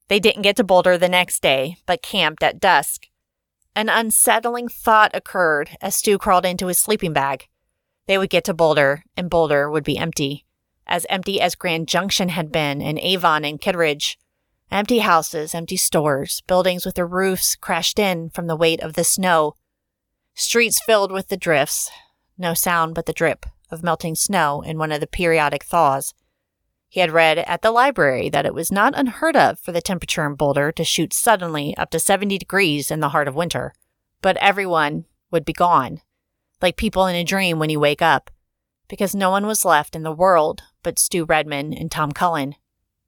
They 0.09 0.21
didn't 0.21 0.43
get 0.43 0.57
to 0.57 0.65
Boulder 0.65 0.99
the 0.99 1.09
next 1.09 1.43
day, 1.43 1.77
but 1.87 2.03
camped 2.03 2.43
at 2.43 2.61
dusk. 2.61 3.07
An 3.77 3.91
unsettling 3.91 4.69
thought 4.69 5.11
occurred 5.13 5.77
as 5.83 5.95
Stu 5.95 6.17
crawled 6.17 6.47
into 6.47 6.69
his 6.69 6.79
sleeping 6.79 7.13
bag. 7.13 7.47
They 8.07 8.17
would 8.17 8.31
get 8.31 8.45
to 8.45 8.55
Boulder, 8.55 9.05
and 9.19 9.29
Boulder 9.29 9.71
would 9.71 9.85
be 9.85 9.99
empty. 9.99 10.47
As 10.87 11.05
empty 11.11 11.43
as 11.43 11.55
Grand 11.55 11.87
Junction 11.87 12.31
had 12.31 12.51
been, 12.51 12.81
and 12.81 12.99
Avon 12.99 13.45
and 13.45 13.61
Kittredge. 13.61 14.19
Empty 14.71 15.01
houses, 15.01 15.55
empty 15.55 15.77
stores, 15.77 16.43
buildings 16.47 16.87
with 16.87 16.95
their 16.95 17.07
roofs 17.07 17.55
crashed 17.55 17.99
in 17.99 18.31
from 18.31 18.47
the 18.47 18.57
weight 18.57 18.81
of 18.81 18.95
the 18.95 19.05
snow. 19.05 19.57
Streets 20.35 20.81
filled 20.83 21.13
with 21.13 21.29
the 21.29 21.37
drifts. 21.37 21.91
No 22.39 22.55
sound 22.55 22.95
but 22.95 23.05
the 23.05 23.13
drip 23.13 23.45
of 23.71 23.83
melting 23.83 24.15
snow 24.15 24.63
in 24.63 24.79
one 24.79 24.91
of 24.91 25.01
the 25.01 25.07
periodic 25.07 25.65
thaws. 25.65 26.15
He 26.97 27.01
had 27.01 27.13
read 27.13 27.37
at 27.41 27.61
the 27.61 27.73
library 27.73 28.31
that 28.31 28.47
it 28.47 28.55
was 28.55 28.73
not 28.73 28.99
unheard 28.99 29.37
of 29.37 29.61
for 29.61 29.71
the 29.71 29.83
temperature 29.83 30.25
in 30.25 30.35
Boulder 30.35 30.73
to 30.73 30.83
shoot 30.83 31.13
suddenly 31.13 31.77
up 31.77 31.91
to 31.91 32.01
70 32.01 32.39
degrees 32.39 32.91
in 32.91 33.01
the 33.01 33.11
heart 33.11 33.29
of 33.29 33.35
winter. 33.35 33.75
But 34.23 34.39
everyone 34.39 35.05
would 35.31 35.45
be 35.45 35.53
gone, 35.53 36.01
like 36.63 36.79
people 36.79 37.07
in 37.07 37.15
a 37.15 37.23
dream 37.23 37.59
when 37.59 37.69
you 37.69 37.79
wake 37.79 38.01
up, 38.01 38.31
because 38.89 39.15
no 39.15 39.29
one 39.29 39.47
was 39.47 39.63
left 39.63 39.95
in 39.95 40.05
the 40.05 40.11
world 40.11 40.63
but 40.83 40.99
Stu 40.99 41.27
Redman 41.27 41.75
and 41.75 41.91
Tom 41.91 42.13
Cullen. 42.13 42.55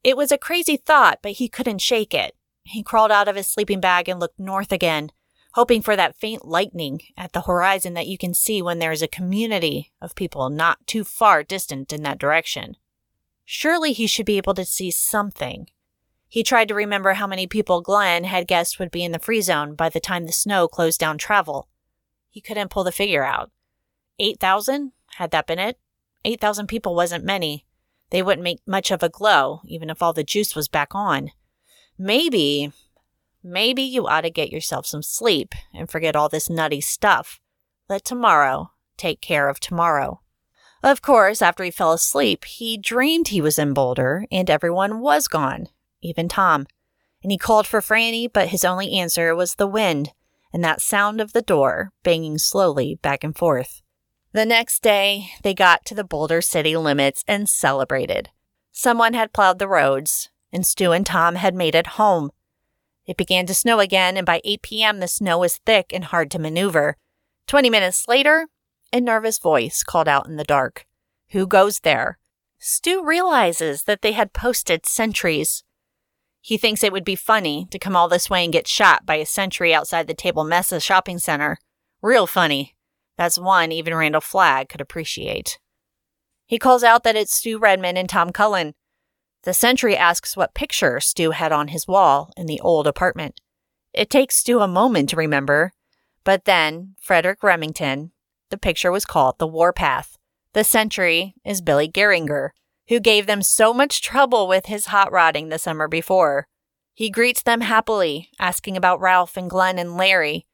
It 0.05 0.19
was 0.19 0.31
a 0.31 0.37
crazy 0.37 0.77
thought, 0.77 1.21
but 1.23 1.33
he 1.33 1.49
couldn't 1.49 1.81
shake 1.81 2.13
it. 2.13 2.37
He 2.65 2.83
crawled 2.83 3.11
out 3.11 3.27
of 3.27 3.37
his 3.37 3.47
sleeping 3.47 3.81
bag 3.81 4.07
and 4.07 4.21
looked 4.21 4.39
north 4.39 4.71
again, 4.71 5.13
hoping 5.55 5.81
for 5.81 5.97
that 5.97 6.15
faint 6.15 6.45
lightning 6.45 7.01
at 7.17 7.33
the 7.33 7.41
horizon 7.41 7.95
that 7.95 8.07
you 8.07 8.19
can 8.19 8.35
see 8.35 8.61
when 8.61 8.81
there 8.81 8.93
is 8.93 9.01
a 9.01 9.09
community 9.09 9.93
of 9.99 10.15
people 10.15 10.51
not 10.51 10.87
too 10.87 11.05
far 11.05 11.43
distant 11.43 11.91
in 11.91 12.03
that 12.03 12.19
direction. 12.19 12.77
Surely 13.51 13.95
he 13.95 14.07
should 14.07 14.27
be 14.27 14.37
able 14.37 14.53
to 14.53 14.63
see 14.67 14.91
something. 14.91 15.71
He 16.29 16.43
tried 16.43 16.69
to 16.69 16.75
remember 16.75 17.15
how 17.15 17.27
many 17.27 17.47
people 17.47 17.81
Glenn 17.81 18.25
had 18.25 18.47
guessed 18.47 18.79
would 18.79 18.91
be 18.91 19.03
in 19.03 19.13
the 19.13 19.19
free 19.19 19.41
zone 19.41 19.75
by 19.75 19.89
the 19.89 20.01
time 20.01 20.27
the 20.27 20.33
snow 20.35 20.69
closed 20.69 21.01
down 21.01 21.17
travel. 21.17 21.67
He 22.29 22.43
couldn't 22.43 22.71
pull 22.71 22.85
the 22.85 22.93
figure 22.93 23.25
out. 23.25 23.51
8,000? 24.19 24.93
Had 25.17 25.31
that 25.31 25.47
been 25.47 25.59
it? 25.59 25.79
8,000 26.27 26.67
people 26.67 26.95
wasn't 26.95 27.25
many. 27.25 27.65
They 28.11 28.21
wouldn't 28.21 28.45
make 28.45 28.59
much 28.67 28.91
of 28.91 29.03
a 29.03 29.09
glow, 29.09 29.63
even 29.65 29.89
if 29.89 30.03
all 30.03 30.13
the 30.13 30.23
juice 30.23 30.55
was 30.55 30.69
back 30.69 30.95
on. 30.95 31.31
Maybe, 31.97 32.71
maybe 33.43 33.83
you 33.83 34.07
ought 34.07 34.21
to 34.21 34.31
get 34.31 34.53
yourself 34.53 34.85
some 34.85 35.03
sleep 35.03 35.55
and 35.73 35.91
forget 35.91 36.15
all 36.15 36.29
this 36.29 36.51
nutty 36.51 36.83
stuff. 36.83 37.41
Let 37.89 38.05
tomorrow 38.05 38.73
take 38.99 39.23
care 39.23 39.49
of 39.49 39.59
tomorrow. 39.59 40.21
Of 40.83 41.03
course, 41.03 41.43
after 41.43 41.65
he 41.65 41.71
fell 41.71 41.93
asleep, 41.93 42.45
he 42.45 42.79
dreamed 42.79 43.29
he 43.29 43.41
was 43.41 43.59
in 43.59 43.75
Boulder 43.75 44.27
and 44.31 44.49
everyone 44.49 45.01
was 45.01 45.29
gone, 45.29 45.69
even 46.01 46.29
Tom. 46.29 46.67
And 47.23 47.33
he 47.33 47.39
called 47.39 47.67
for 47.67 47.81
Franny, 47.81 48.33
but 48.33 48.49
his 48.49 48.65
only 48.65 48.93
answer 48.93 49.35
was 49.35 49.55
the 49.55 49.67
wind 49.67 50.13
and 50.53 50.65
that 50.65 50.81
sound 50.81 51.21
of 51.21 51.33
the 51.33 51.43
door 51.43 51.93
banging 52.03 52.39
slowly 52.39 52.99
back 53.03 53.23
and 53.25 53.37
forth. 53.37 53.83
The 54.33 54.47
next 54.47 54.83
day, 54.83 55.31
they 55.43 55.55
got 55.55 55.85
to 55.87 55.95
the 55.95 56.05
Boulder 56.05 56.41
city 56.41 56.77
limits 56.77 57.25
and 57.27 57.49
celebrated. 57.49 58.31
Someone 58.73 59.15
had 59.15 59.33
plowed 59.33 59.59
the 59.59 59.69
roads, 59.69 60.31
and 60.53 60.67
Stu 60.67 60.93
and 60.93 61.05
Tom 61.05 61.37
had 61.37 61.55
made 61.55 61.75
it 61.75 61.99
home. 61.99 62.31
It 63.07 63.17
began 63.17 63.47
to 63.47 63.55
snow 63.55 63.81
again, 63.81 64.17
and 64.17 64.27
by 64.27 64.41
8 64.45 64.63
p.m., 64.63 65.01
the 65.01 65.09
snow 65.09 65.39
was 65.39 65.57
thick 65.57 65.93
and 65.93 66.05
hard 66.05 66.31
to 66.31 66.39
maneuver. 66.39 66.97
Twenty 67.47 67.71
minutes 67.71 68.07
later, 68.07 68.47
a 68.93 69.01
nervous 69.01 69.39
voice 69.39 69.83
called 69.83 70.09
out 70.09 70.27
in 70.27 70.37
the 70.37 70.45
dark 70.45 70.87
Who 71.31 71.47
goes 71.47 71.81
there? 71.81 72.19
Stu 72.59 73.05
realizes 73.05 73.85
that 73.85 74.03
they 74.03 74.13
had 74.13 74.33
posted 74.33 74.87
sentries. 74.87 75.63
He 76.41 76.57
thinks 76.57 76.83
it 76.83 76.93
would 76.93 77.05
be 77.05 77.15
funny 77.15 77.69
to 77.71 77.79
come 77.79 77.95
all 77.95 78.09
this 78.09 78.31
way 78.31 78.45
and 78.45 78.53
get 78.53 78.67
shot 78.67 79.07
by 79.07 79.17
a 79.17 79.27
sentry 79.27 79.75
outside 79.75 80.07
the 80.07 80.15
Table 80.15 80.45
Mesa 80.45 80.81
shopping 80.81 81.19
center. 81.19 81.59
Real 82.03 82.27
funny. 82.27 82.77
That's 83.17 83.39
one 83.39 83.73
even 83.73 83.95
Randall 83.95 84.21
Flagg 84.21 84.69
could 84.69 84.81
appreciate. 84.81 85.59
He 86.47 86.59
calls 86.59 86.83
out 86.83 87.05
that 87.05 87.17
it's 87.17 87.35
Stu 87.35 87.59
Redman 87.59 87.97
and 87.97 88.09
Tom 88.09 88.33
Cullen. 88.33 88.75
The 89.43 89.53
sentry 89.53 89.97
asks 89.97 90.37
what 90.37 90.55
picture 90.55 90.99
Stu 91.01 91.33
had 91.33 91.53
on 91.53 91.69
his 91.69 91.87
wall 91.87 92.31
in 92.37 92.47
the 92.47 92.61
old 92.61 92.87
apartment. 92.87 93.41
It 93.93 94.11
takes 94.11 94.37
Stu 94.37 94.61
a 94.61 94.69
moment 94.69 95.11
to 95.11 95.17
remember, 95.17 95.73
but 96.25 96.45
then 96.45 96.95
Frederic 97.01 97.43
Remington. 97.43 98.13
The 98.51 98.59
picture 98.59 98.91
was 98.91 99.05
called 99.05 99.39
The 99.39 99.47
Warpath. 99.47 100.19
The 100.55 100.65
sentry 100.65 101.35
is 101.45 101.61
Billy 101.61 101.89
Goehringer, 101.89 102.51
who 102.89 103.01
gave 103.01 103.27
them 103.27 103.43
so 103.43 103.75
much 103.75 104.03
trouble 104.03 104.49
with 104.49 104.67
his 104.67 104.87
hot 104.87 105.13
rodding 105.13 105.49
the 105.49 105.59
summer 105.59 105.89
before. 105.89 106.49
He 106.95 107.11
greets 107.11 107.43
them 107.43 107.61
happily, 107.61 108.31
asking 108.39 108.77
about 108.77 109.01
Ralph 109.01 109.37
and 109.37 109.51
Glenn 109.51 109.79
and 109.79 109.97
Larry. 109.97 110.47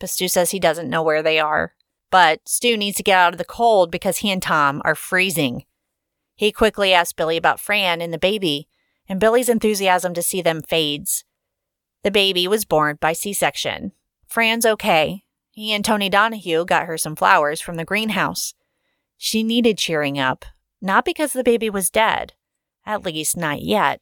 But 0.00 0.10
Stu 0.10 0.28
says 0.28 0.50
he 0.50 0.58
doesn't 0.58 0.90
know 0.90 1.02
where 1.02 1.22
they 1.22 1.38
are. 1.38 1.74
But 2.10 2.48
Stu 2.48 2.76
needs 2.76 2.96
to 2.96 3.02
get 3.02 3.18
out 3.18 3.34
of 3.34 3.38
the 3.38 3.44
cold 3.44 3.90
because 3.90 4.18
he 4.18 4.30
and 4.30 4.42
Tom 4.42 4.80
are 4.84 4.94
freezing. 4.94 5.64
He 6.34 6.50
quickly 6.50 6.92
asks 6.92 7.12
Billy 7.12 7.36
about 7.36 7.60
Fran 7.60 8.00
and 8.00 8.12
the 8.12 8.18
baby, 8.18 8.68
and 9.08 9.20
Billy's 9.20 9.48
enthusiasm 9.48 10.14
to 10.14 10.22
see 10.22 10.42
them 10.42 10.62
fades. 10.62 11.24
The 12.02 12.10
baby 12.10 12.48
was 12.48 12.64
born 12.64 12.98
by 13.00 13.12
C 13.12 13.32
section. 13.32 13.92
Fran's 14.26 14.66
okay. 14.66 15.23
He 15.54 15.72
and 15.72 15.84
Tony 15.84 16.08
Donahue 16.08 16.64
got 16.64 16.86
her 16.86 16.98
some 16.98 17.14
flowers 17.14 17.60
from 17.60 17.76
the 17.76 17.84
greenhouse. 17.84 18.54
She 19.16 19.44
needed 19.44 19.78
cheering 19.78 20.18
up, 20.18 20.44
not 20.82 21.04
because 21.04 21.32
the 21.32 21.44
baby 21.44 21.70
was 21.70 21.90
dead, 21.90 22.32
at 22.84 23.04
least 23.04 23.36
not 23.36 23.62
yet. 23.62 24.00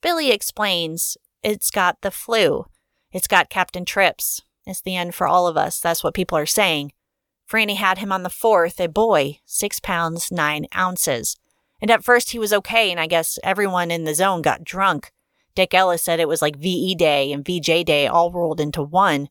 Billy 0.00 0.30
explains 0.30 1.16
it's 1.42 1.72
got 1.72 2.00
the 2.02 2.12
flu. 2.12 2.66
It's 3.10 3.26
got 3.26 3.50
Captain 3.50 3.84
Trips. 3.84 4.42
It's 4.64 4.80
the 4.80 4.94
end 4.94 5.16
for 5.16 5.26
all 5.26 5.48
of 5.48 5.56
us. 5.56 5.80
That's 5.80 6.04
what 6.04 6.14
people 6.14 6.38
are 6.38 6.46
saying. 6.46 6.92
Franny 7.50 7.74
had 7.74 7.98
him 7.98 8.12
on 8.12 8.22
the 8.22 8.30
fourth, 8.30 8.78
a 8.78 8.86
boy, 8.86 9.40
six 9.44 9.80
pounds, 9.80 10.30
nine 10.30 10.68
ounces. 10.76 11.36
And 11.80 11.90
at 11.90 12.04
first 12.04 12.30
he 12.30 12.38
was 12.38 12.52
okay, 12.52 12.92
and 12.92 13.00
I 13.00 13.08
guess 13.08 13.40
everyone 13.42 13.90
in 13.90 14.04
the 14.04 14.14
zone 14.14 14.40
got 14.40 14.62
drunk. 14.62 15.10
Dick 15.56 15.74
Ellis 15.74 16.04
said 16.04 16.20
it 16.20 16.28
was 16.28 16.40
like 16.40 16.54
VE 16.54 16.94
Day 16.94 17.32
and 17.32 17.44
VJ 17.44 17.84
Day 17.84 18.06
all 18.06 18.30
rolled 18.30 18.60
into 18.60 18.84
one. 18.84 19.30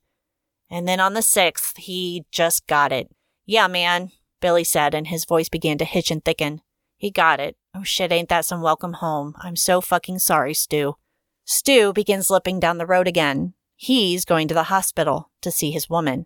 And 0.71 0.87
then 0.87 1.01
on 1.01 1.13
the 1.13 1.21
sixth, 1.21 1.75
he 1.75 2.23
just 2.31 2.65
got 2.65 2.93
it. 2.93 3.11
Yeah, 3.45 3.67
man, 3.67 4.11
Billy 4.39 4.63
said, 4.63 4.95
and 4.95 5.07
his 5.07 5.25
voice 5.25 5.49
began 5.49 5.77
to 5.79 5.85
hitch 5.85 6.09
and 6.09 6.23
thicken. 6.23 6.61
He 6.97 7.11
got 7.11 7.41
it. 7.41 7.57
Oh 7.75 7.83
shit, 7.83 8.11
ain't 8.11 8.29
that 8.29 8.45
some 8.45 8.61
welcome 8.61 8.93
home? 8.93 9.35
I'm 9.39 9.57
so 9.57 9.81
fucking 9.81 10.19
sorry, 10.19 10.53
Stu. 10.53 10.95
Stu 11.43 11.91
begins 11.91 12.29
limping 12.29 12.61
down 12.61 12.77
the 12.77 12.85
road 12.85 13.07
again. 13.07 13.53
He's 13.75 14.23
going 14.23 14.47
to 14.47 14.53
the 14.53 14.63
hospital 14.63 15.31
to 15.41 15.51
see 15.51 15.71
his 15.71 15.89
woman. 15.89 16.25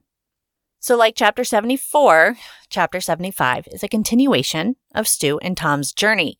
So, 0.80 0.96
like 0.96 1.16
chapter 1.16 1.44
74, 1.44 2.38
chapter 2.70 3.02
75 3.02 3.68
is 3.72 3.82
a 3.82 3.88
continuation 3.88 4.76
of 4.94 5.08
Stu 5.08 5.40
and 5.40 5.58
Tom's 5.58 5.92
journey. 5.92 6.38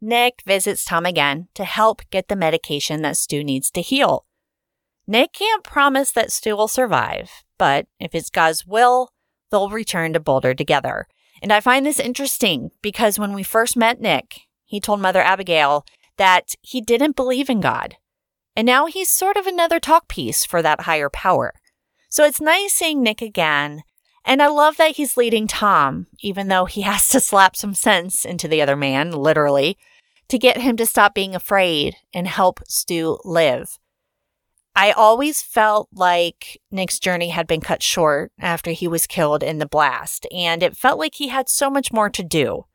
Nick 0.00 0.42
visits 0.46 0.84
Tom 0.84 1.06
again 1.06 1.48
to 1.54 1.64
help 1.64 2.02
get 2.10 2.28
the 2.28 2.36
medication 2.36 3.02
that 3.02 3.16
Stu 3.16 3.42
needs 3.42 3.70
to 3.72 3.80
heal. 3.80 4.26
Nick 5.06 5.32
can't 5.34 5.62
promise 5.62 6.10
that 6.12 6.32
Stu 6.32 6.56
will 6.56 6.68
survive, 6.68 7.30
but 7.58 7.86
if 8.00 8.14
it's 8.14 8.30
God's 8.30 8.66
will, 8.66 9.10
they'll 9.50 9.68
return 9.68 10.12
to 10.14 10.20
Boulder 10.20 10.54
together. 10.54 11.06
And 11.42 11.52
I 11.52 11.60
find 11.60 11.84
this 11.84 12.00
interesting 12.00 12.70
because 12.80 13.18
when 13.18 13.34
we 13.34 13.42
first 13.42 13.76
met 13.76 14.00
Nick, 14.00 14.40
he 14.64 14.80
told 14.80 15.00
Mother 15.00 15.20
Abigail 15.20 15.84
that 16.16 16.54
he 16.62 16.80
didn't 16.80 17.16
believe 17.16 17.50
in 17.50 17.60
God. 17.60 17.96
And 18.56 18.66
now 18.66 18.86
he's 18.86 19.10
sort 19.10 19.36
of 19.36 19.46
another 19.46 19.78
talk 19.78 20.08
piece 20.08 20.44
for 20.44 20.62
that 20.62 20.82
higher 20.82 21.10
power. 21.10 21.52
So 22.08 22.24
it's 22.24 22.40
nice 22.40 22.72
seeing 22.72 23.02
Nick 23.02 23.20
again. 23.20 23.82
And 24.24 24.42
I 24.42 24.46
love 24.46 24.78
that 24.78 24.92
he's 24.92 25.16
leading 25.16 25.46
Tom, 25.46 26.06
even 26.20 26.48
though 26.48 26.64
he 26.64 26.80
has 26.82 27.08
to 27.08 27.20
slap 27.20 27.56
some 27.56 27.74
sense 27.74 28.24
into 28.24 28.48
the 28.48 28.62
other 28.62 28.76
man, 28.76 29.10
literally, 29.10 29.76
to 30.28 30.38
get 30.38 30.62
him 30.62 30.76
to 30.78 30.86
stop 30.86 31.14
being 31.14 31.34
afraid 31.34 31.96
and 32.14 32.26
help 32.26 32.60
Stu 32.66 33.18
live. 33.24 33.78
I 34.76 34.90
always 34.90 35.40
felt 35.40 35.88
like 35.92 36.60
Nick's 36.70 36.98
journey 36.98 37.28
had 37.28 37.46
been 37.46 37.60
cut 37.60 37.82
short 37.82 38.32
after 38.40 38.72
he 38.72 38.88
was 38.88 39.06
killed 39.06 39.42
in 39.42 39.58
the 39.58 39.66
blast, 39.66 40.26
and 40.34 40.62
it 40.62 40.76
felt 40.76 40.98
like 40.98 41.14
he 41.14 41.28
had 41.28 41.48
so 41.48 41.70
much 41.70 41.92
more 41.92 42.10
to 42.10 42.24
do. 42.24 42.66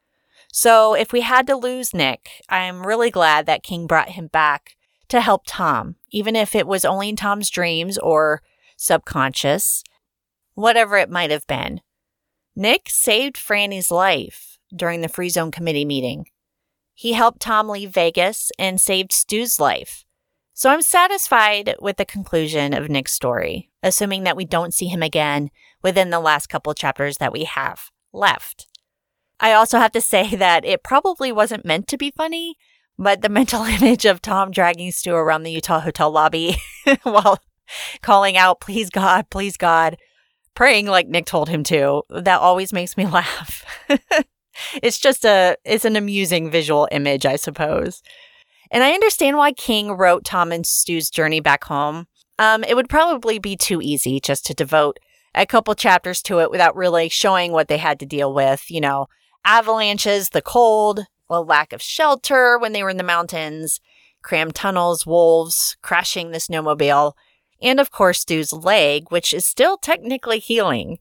So, 0.51 0.93
if 0.93 1.11
we 1.11 1.21
had 1.21 1.45
to 1.47 1.55
lose 1.55 1.93
Nick, 1.93 2.29
I'm 2.47 2.87
really 2.87 3.11
glad 3.11 3.45
that 3.45 3.63
King 3.63 3.85
brought 3.85 4.09
him 4.11 4.27
back 4.27 4.77
to 5.09 5.21
help 5.21 5.43
Tom, 5.45 5.95
even 6.09 6.35
if 6.35 6.55
it 6.55 6.65
was 6.65 6.85
only 6.85 7.09
in 7.09 7.15
Tom's 7.15 7.49
dreams 7.49 7.97
or 7.97 8.41
subconscious, 8.77 9.83
whatever 10.53 10.97
it 10.97 11.09
might 11.09 11.31
have 11.31 11.45
been. 11.47 11.81
Nick 12.55 12.89
saved 12.89 13.37
Franny's 13.37 13.91
life 13.91 14.57
during 14.75 15.01
the 15.01 15.09
Free 15.09 15.29
Zone 15.29 15.51
Committee 15.51 15.85
meeting. 15.85 16.27
He 16.93 17.13
helped 17.13 17.41
Tom 17.41 17.69
leave 17.69 17.91
Vegas 17.91 18.51
and 18.57 18.79
saved 18.79 19.11
Stu's 19.11 19.59
life. 19.59 20.05
So 20.59 20.69
I'm 20.69 20.81
satisfied 20.81 21.73
with 21.79 21.95
the 21.95 22.03
conclusion 22.03 22.73
of 22.73 22.89
Nick's 22.89 23.13
story, 23.13 23.69
assuming 23.81 24.25
that 24.25 24.35
we 24.35 24.43
don't 24.43 24.73
see 24.73 24.87
him 24.87 25.01
again 25.01 25.51
within 25.81 26.09
the 26.09 26.19
last 26.19 26.47
couple 26.47 26.73
chapters 26.73 27.15
that 27.19 27.31
we 27.31 27.45
have 27.45 27.91
left. 28.11 28.67
I 29.39 29.53
also 29.53 29.79
have 29.79 29.93
to 29.93 30.01
say 30.15 30.35
that 30.35 30.65
it 30.65 30.83
probably 30.83 31.31
wasn't 31.31 31.63
meant 31.63 31.87
to 31.87 31.97
be 31.97 32.11
funny, 32.11 32.57
but 32.97 33.21
the 33.21 33.29
mental 33.39 33.63
image 33.63 34.03
of 34.03 34.21
Tom 34.21 34.51
dragging 34.51 34.91
Stu 34.91 35.15
around 35.15 35.43
the 35.43 35.51
Utah 35.51 35.79
hotel 35.79 36.11
lobby 36.11 36.57
while 37.03 37.39
calling 38.01 38.35
out, 38.35 38.59
please 38.59 38.89
God, 38.89 39.29
please 39.29 39.55
God, 39.55 39.95
praying 40.55 40.87
like 40.87 41.07
Nick 41.07 41.25
told 41.25 41.47
him 41.47 41.63
to, 41.63 42.01
that 42.09 42.41
always 42.41 42.73
makes 42.73 42.97
me 42.97 43.05
laugh. 43.05 43.63
it's 44.83 44.99
just 44.99 45.23
a, 45.23 45.55
it's 45.63 45.85
an 45.85 45.95
amusing 45.95 46.51
visual 46.51 46.85
image, 46.91 47.25
I 47.25 47.37
suppose. 47.37 48.03
And 48.71 48.83
I 48.83 48.91
understand 48.91 49.37
why 49.37 49.51
King 49.51 49.91
wrote 49.91 50.23
Tom 50.23 50.51
and 50.51 50.65
Stu's 50.65 51.09
journey 51.09 51.39
back 51.39 51.63
home. 51.63 52.07
Um, 52.37 52.63
it 52.63 52.75
would 52.75 52.89
probably 52.89 53.39
be 53.39 53.55
too 53.55 53.81
easy 53.81 54.19
just 54.19 54.45
to 54.45 54.53
devote 54.53 54.99
a 55.35 55.45
couple 55.45 55.73
chapters 55.75 56.21
to 56.23 56.39
it 56.39 56.51
without 56.51 56.75
really 56.75 57.09
showing 57.09 57.51
what 57.51 57.67
they 57.67 57.77
had 57.77 57.99
to 57.99 58.05
deal 58.05 58.33
with. 58.33 58.69
You 58.69 58.81
know, 58.81 59.07
avalanches, 59.43 60.29
the 60.29 60.41
cold, 60.41 61.01
a 61.29 61.41
lack 61.41 61.73
of 61.73 61.81
shelter 61.81 62.57
when 62.57 62.73
they 62.73 62.83
were 62.83 62.89
in 62.89 62.97
the 62.97 63.03
mountains, 63.03 63.79
crammed 64.21 64.55
tunnels, 64.55 65.05
wolves, 65.05 65.77
crashing 65.81 66.31
the 66.31 66.39
snowmobile, 66.39 67.13
and 67.61 67.79
of 67.79 67.91
course, 67.91 68.21
Stu's 68.21 68.53
leg, 68.53 69.11
which 69.11 69.33
is 69.33 69.45
still 69.45 69.77
technically 69.77 70.39
healing. 70.39 70.99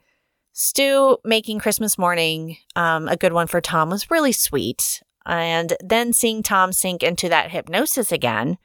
Stu 0.52 1.18
making 1.24 1.61
Christmas 1.61 1.96
morning 1.96 2.57
um, 2.74 3.07
a 3.07 3.16
good 3.16 3.33
one 3.33 3.46
for 3.46 3.61
Tom 3.61 3.90
was 3.90 4.11
really 4.11 4.33
sweet. 4.33 5.02
And 5.29 5.75
then 5.81 6.12
seeing 6.12 6.43
Tom 6.43 6.73
sink 6.73 7.03
into 7.03 7.29
that 7.29 7.51
hypnosis 7.51 8.11
again, 8.11 8.57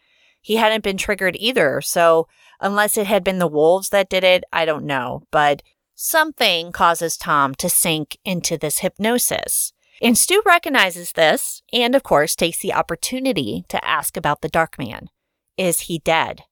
he 0.41 0.55
hadn't 0.55 0.83
been 0.83 0.97
triggered 0.97 1.35
either. 1.37 1.81
So, 1.81 2.27
unless 2.59 2.97
it 2.97 3.05
had 3.05 3.23
been 3.23 3.39
the 3.39 3.47
wolves 3.47 3.89
that 3.89 4.09
did 4.09 4.23
it, 4.23 4.43
I 4.53 4.65
don't 4.65 4.85
know. 4.85 5.23
But 5.29 5.61
something 5.93 6.71
causes 6.71 7.17
Tom 7.17 7.53
to 7.55 7.69
sink 7.69 8.17
into 8.23 8.57
this 8.57 8.79
hypnosis. 8.79 9.73
And 10.01 10.17
Stu 10.17 10.41
recognizes 10.45 11.11
this 11.11 11.61
and, 11.71 11.95
of 11.95 12.03
course, 12.03 12.35
takes 12.35 12.59
the 12.59 12.73
opportunity 12.73 13.65
to 13.69 13.85
ask 13.85 14.17
about 14.17 14.41
the 14.41 14.49
Dark 14.49 14.77
Man. 14.79 15.09
Is 15.57 15.81
he 15.81 15.99
dead? 15.99 16.43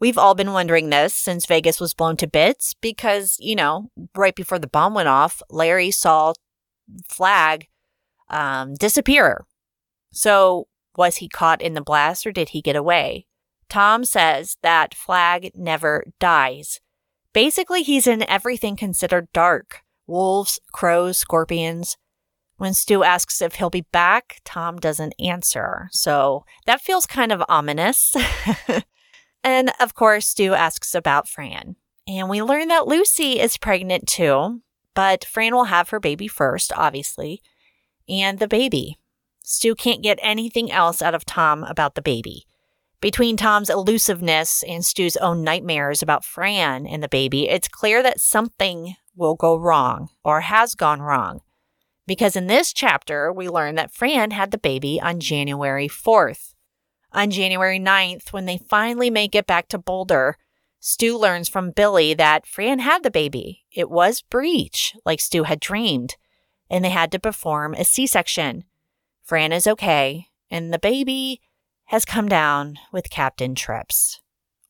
We've 0.00 0.18
all 0.18 0.34
been 0.34 0.52
wondering 0.52 0.90
this 0.90 1.14
since 1.14 1.46
Vegas 1.46 1.80
was 1.80 1.94
blown 1.94 2.16
to 2.18 2.26
bits 2.26 2.74
because, 2.80 3.36
you 3.38 3.54
know, 3.54 3.90
right 4.14 4.34
before 4.34 4.58
the 4.58 4.66
bomb 4.66 4.94
went 4.94 5.08
off, 5.08 5.40
Larry 5.48 5.90
saw 5.90 6.34
Flagg 7.08 7.68
um, 8.34 8.74
disappear. 8.74 9.46
So, 10.12 10.68
was 10.96 11.16
he 11.16 11.28
caught 11.28 11.62
in 11.62 11.74
the 11.74 11.80
blast 11.80 12.26
or 12.26 12.32
did 12.32 12.50
he 12.50 12.60
get 12.62 12.76
away? 12.76 13.26
Tom 13.68 14.04
says 14.04 14.56
that 14.62 14.94
Flagg 14.94 15.50
never 15.54 16.04
dies. 16.20 16.80
Basically, 17.32 17.82
he's 17.82 18.06
in 18.06 18.28
everything 18.28 18.76
considered 18.76 19.32
dark 19.32 19.82
wolves, 20.06 20.60
crows, 20.72 21.18
scorpions. 21.18 21.96
When 22.56 22.74
Stu 22.74 23.02
asks 23.02 23.42
if 23.42 23.56
he'll 23.56 23.70
be 23.70 23.86
back, 23.92 24.40
Tom 24.44 24.78
doesn't 24.78 25.14
answer. 25.18 25.88
So 25.90 26.44
that 26.66 26.80
feels 26.80 27.06
kind 27.06 27.32
of 27.32 27.42
ominous. 27.48 28.14
and 29.44 29.72
of 29.80 29.94
course, 29.94 30.28
Stu 30.28 30.54
asks 30.54 30.94
about 30.94 31.28
Fran. 31.28 31.76
And 32.06 32.28
we 32.28 32.42
learn 32.42 32.68
that 32.68 32.86
Lucy 32.86 33.40
is 33.40 33.56
pregnant 33.56 34.06
too, 34.06 34.60
but 34.94 35.24
Fran 35.24 35.54
will 35.54 35.64
have 35.64 35.88
her 35.88 35.98
baby 35.98 36.28
first, 36.28 36.72
obviously, 36.76 37.40
and 38.08 38.38
the 38.38 38.48
baby. 38.48 38.98
Stu 39.42 39.74
can't 39.74 40.02
get 40.02 40.18
anything 40.22 40.72
else 40.72 41.02
out 41.02 41.14
of 41.14 41.24
Tom 41.24 41.64
about 41.64 41.94
the 41.94 42.02
baby. 42.02 42.46
Between 43.00 43.36
Tom's 43.36 43.68
elusiveness 43.68 44.64
and 44.66 44.84
Stu's 44.84 45.18
own 45.18 45.44
nightmares 45.44 46.02
about 46.02 46.24
Fran 46.24 46.86
and 46.86 47.02
the 47.02 47.08
baby, 47.08 47.48
it's 47.48 47.68
clear 47.68 48.02
that 48.02 48.20
something 48.20 48.96
will 49.14 49.34
go 49.34 49.56
wrong 49.56 50.08
or 50.24 50.40
has 50.40 50.74
gone 50.74 51.02
wrong. 51.02 51.40
Because 52.06 52.36
in 52.36 52.46
this 52.46 52.72
chapter, 52.72 53.32
we 53.32 53.48
learn 53.48 53.74
that 53.74 53.92
Fran 53.92 54.30
had 54.30 54.50
the 54.50 54.58
baby 54.58 55.00
on 55.00 55.20
January 55.20 55.88
4th. 55.88 56.54
On 57.12 57.30
January 57.30 57.78
9th, 57.78 58.32
when 58.32 58.46
they 58.46 58.58
finally 58.58 59.10
make 59.10 59.34
it 59.34 59.46
back 59.46 59.68
to 59.68 59.78
Boulder, 59.78 60.36
Stu 60.80 61.16
learns 61.16 61.48
from 61.48 61.70
Billy 61.70 62.12
that 62.14 62.46
Fran 62.46 62.80
had 62.80 63.02
the 63.02 63.10
baby. 63.10 63.64
It 63.70 63.88
was 63.88 64.20
breech, 64.22 64.94
like 65.04 65.20
Stu 65.20 65.44
had 65.44 65.60
dreamed, 65.60 66.16
and 66.74 66.84
they 66.84 66.90
had 66.90 67.12
to 67.12 67.20
perform 67.20 67.72
a 67.74 67.84
C 67.84 68.04
section. 68.04 68.64
Fran 69.22 69.52
is 69.52 69.64
okay, 69.64 70.26
and 70.50 70.72
the 70.72 70.78
baby 70.78 71.40
has 71.84 72.04
come 72.04 72.28
down 72.28 72.80
with 72.90 73.10
Captain 73.10 73.54
Trips. 73.54 74.20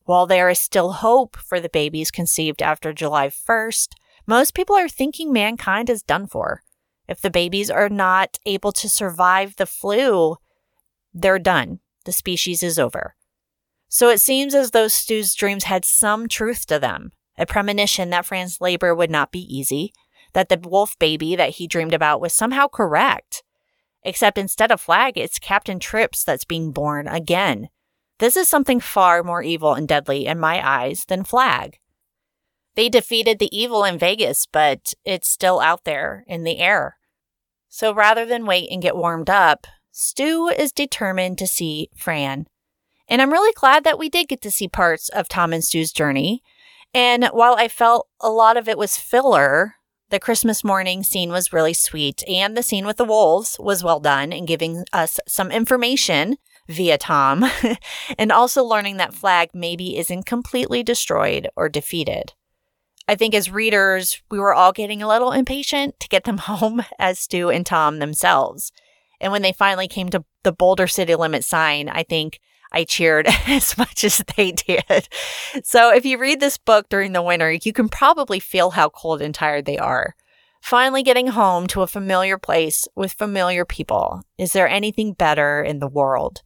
While 0.03 0.27
there 0.27 0.47
is 0.47 0.59
still 0.59 0.91
hope 0.91 1.35
for 1.35 1.59
the 1.59 1.67
babies 1.67 2.11
conceived 2.11 2.61
after 2.61 2.93
July 2.93 3.29
1st, 3.29 3.87
most 4.27 4.53
people 4.53 4.75
are 4.75 4.87
thinking 4.87 5.33
mankind 5.33 5.89
is 5.89 6.03
done 6.03 6.27
for. 6.27 6.61
If 7.07 7.21
the 7.21 7.31
babies 7.31 7.71
are 7.71 7.89
not 7.89 8.37
able 8.45 8.71
to 8.73 8.87
survive 8.87 9.55
the 9.55 9.65
flu, 9.65 10.35
they're 11.11 11.39
done. 11.39 11.79
The 12.03 12.11
species 12.11 12.61
is 12.61 12.77
over. 12.77 13.15
So 13.89 14.09
it 14.09 14.21
seems 14.21 14.53
as 14.53 14.71
though 14.71 14.89
Stu's 14.89 15.33
dreams 15.33 15.63
had 15.63 15.83
some 15.83 16.27
truth 16.27 16.67
to 16.67 16.77
them 16.77 17.13
a 17.37 17.45
premonition 17.45 18.11
that 18.11 18.25
Fran's 18.25 18.61
labor 18.61 18.95
would 18.95 19.09
not 19.09 19.31
be 19.31 19.39
easy, 19.39 19.91
that 20.35 20.49
the 20.49 20.59
wolf 20.69 20.99
baby 20.99 21.35
that 21.35 21.51
he 21.51 21.65
dreamed 21.65 21.93
about 21.93 22.19
was 22.19 22.33
somehow 22.33 22.67
correct. 22.67 23.41
Except 24.03 24.37
instead 24.37 24.69
of 24.69 24.81
Flagg, 24.81 25.17
it's 25.17 25.39
Captain 25.39 25.79
Trips 25.79 26.23
that's 26.23 26.43
being 26.43 26.71
born 26.71 27.07
again. 27.07 27.69
This 28.19 28.35
is 28.35 28.47
something 28.47 28.81
far 28.81 29.23
more 29.23 29.41
evil 29.41 29.73
and 29.73 29.87
deadly 29.87 30.25
in 30.27 30.37
my 30.39 30.65
eyes 30.65 31.05
than 31.05 31.23
Flagg. 31.23 31.79
They 32.75 32.89
defeated 32.89 33.39
the 33.39 33.57
evil 33.57 33.85
in 33.85 33.97
Vegas, 33.97 34.45
but 34.45 34.93
it's 35.05 35.29
still 35.29 35.61
out 35.61 35.85
there 35.85 36.25
in 36.27 36.43
the 36.43 36.59
air. 36.59 36.97
So 37.69 37.93
rather 37.93 38.25
than 38.25 38.45
wait 38.45 38.69
and 38.69 38.81
get 38.81 38.97
warmed 38.97 39.29
up, 39.29 39.67
Stu 39.91 40.49
is 40.49 40.73
determined 40.73 41.37
to 41.37 41.47
see 41.47 41.89
Fran. 41.95 42.47
And 43.07 43.21
I'm 43.21 43.31
really 43.31 43.53
glad 43.53 43.85
that 43.85 43.97
we 43.97 44.09
did 44.09 44.27
get 44.27 44.41
to 44.41 44.51
see 44.51 44.67
parts 44.67 45.07
of 45.09 45.29
Tom 45.29 45.53
and 45.53 45.63
Stu's 45.63 45.93
journey. 45.93 46.43
And 46.93 47.25
while 47.27 47.55
I 47.55 47.69
felt 47.69 48.07
a 48.19 48.29
lot 48.29 48.57
of 48.57 48.67
it 48.67 48.77
was 48.77 48.97
filler, 48.97 49.74
the 50.09 50.19
Christmas 50.19 50.63
morning 50.63 51.03
scene 51.03 51.31
was 51.31 51.53
really 51.53 51.73
sweet, 51.73 52.23
and 52.27 52.55
the 52.55 52.63
scene 52.63 52.85
with 52.85 52.97
the 52.97 53.05
wolves 53.05 53.57
was 53.59 53.83
well 53.83 53.99
done 53.99 54.31
in 54.31 54.45
giving 54.45 54.85
us 54.93 55.19
some 55.27 55.51
information 55.51 56.37
via 56.67 56.97
Tom, 56.97 57.45
and 58.17 58.31
also 58.31 58.63
learning 58.63 58.97
that 58.97 59.13
Flagg 59.13 59.49
maybe 59.53 59.97
isn't 59.97 60.25
completely 60.25 60.83
destroyed 60.83 61.47
or 61.55 61.69
defeated. 61.69 62.33
I 63.07 63.15
think 63.15 63.35
as 63.35 63.51
readers, 63.51 64.21
we 64.31 64.39
were 64.39 64.53
all 64.53 64.71
getting 64.71 65.01
a 65.01 65.07
little 65.07 65.31
impatient 65.31 65.99
to 65.99 66.07
get 66.07 66.23
them 66.23 66.37
home 66.39 66.83
as 66.97 67.19
Stu 67.19 67.49
and 67.49 67.65
Tom 67.65 67.99
themselves. 67.99 68.71
And 69.21 69.31
when 69.31 69.41
they 69.41 69.53
finally 69.53 69.87
came 69.87 70.09
to 70.09 70.25
the 70.43 70.51
Boulder 70.51 70.87
city 70.87 71.15
limit 71.15 71.43
sign, 71.43 71.89
I 71.89 72.03
think 72.03 72.39
I 72.75 72.83
cheered 72.83 73.27
as 73.47 73.77
much 73.77 74.03
as 74.03 74.21
they 74.35 74.51
did. 74.51 75.07
So 75.63 75.95
if 75.95 76.05
you 76.05 76.19
read 76.19 76.41
this 76.41 76.57
book 76.57 76.89
during 76.89 77.13
the 77.13 77.21
winter, 77.23 77.53
you 77.53 77.71
can 77.71 77.87
probably 77.87 78.39
feel 78.39 78.71
how 78.71 78.89
cold 78.89 79.21
and 79.21 79.33
tired 79.33 79.65
they 79.65 79.77
are. 79.77 80.15
Finally 80.61 81.03
getting 81.03 81.27
home 81.27 81.67
to 81.67 81.83
a 81.83 81.87
familiar 81.87 82.37
place 82.37 82.87
with 82.95 83.13
familiar 83.13 83.63
people. 83.65 84.23
Is 84.37 84.51
there 84.51 84.67
anything 84.67 85.13
better 85.13 85.63
in 85.63 85.79
the 85.79 85.87
world? 85.87 86.41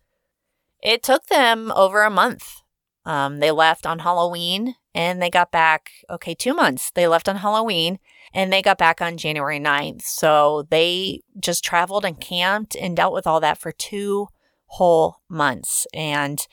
It 0.81 1.01
took 1.01 1.25
them 1.27 1.71
over 1.75 2.03
a 2.03 2.09
month. 2.09 2.61
Um, 3.05 3.39
they 3.39 3.49
left 3.49 3.85
on 3.85 3.99
Halloween 3.99 4.75
and 4.93 5.21
they 5.21 5.29
got 5.29 5.51
back, 5.51 5.89
okay, 6.09 6.35
two 6.35 6.53
months. 6.53 6.91
They 6.91 7.07
left 7.07 7.27
on 7.27 7.37
Halloween 7.37 7.97
and 8.33 8.53
they 8.53 8.61
got 8.61 8.77
back 8.77 9.01
on 9.01 9.17
January 9.17 9.59
9th. 9.59 10.03
So 10.03 10.67
they 10.69 11.21
just 11.39 11.63
traveled 11.63 12.05
and 12.05 12.19
camped 12.19 12.75
and 12.75 12.95
dealt 12.95 13.13
with 13.13 13.25
all 13.25 13.39
that 13.39 13.57
for 13.57 13.71
two 13.71 14.27
whole 14.69 15.21
months. 15.27 15.85
And 15.93 16.45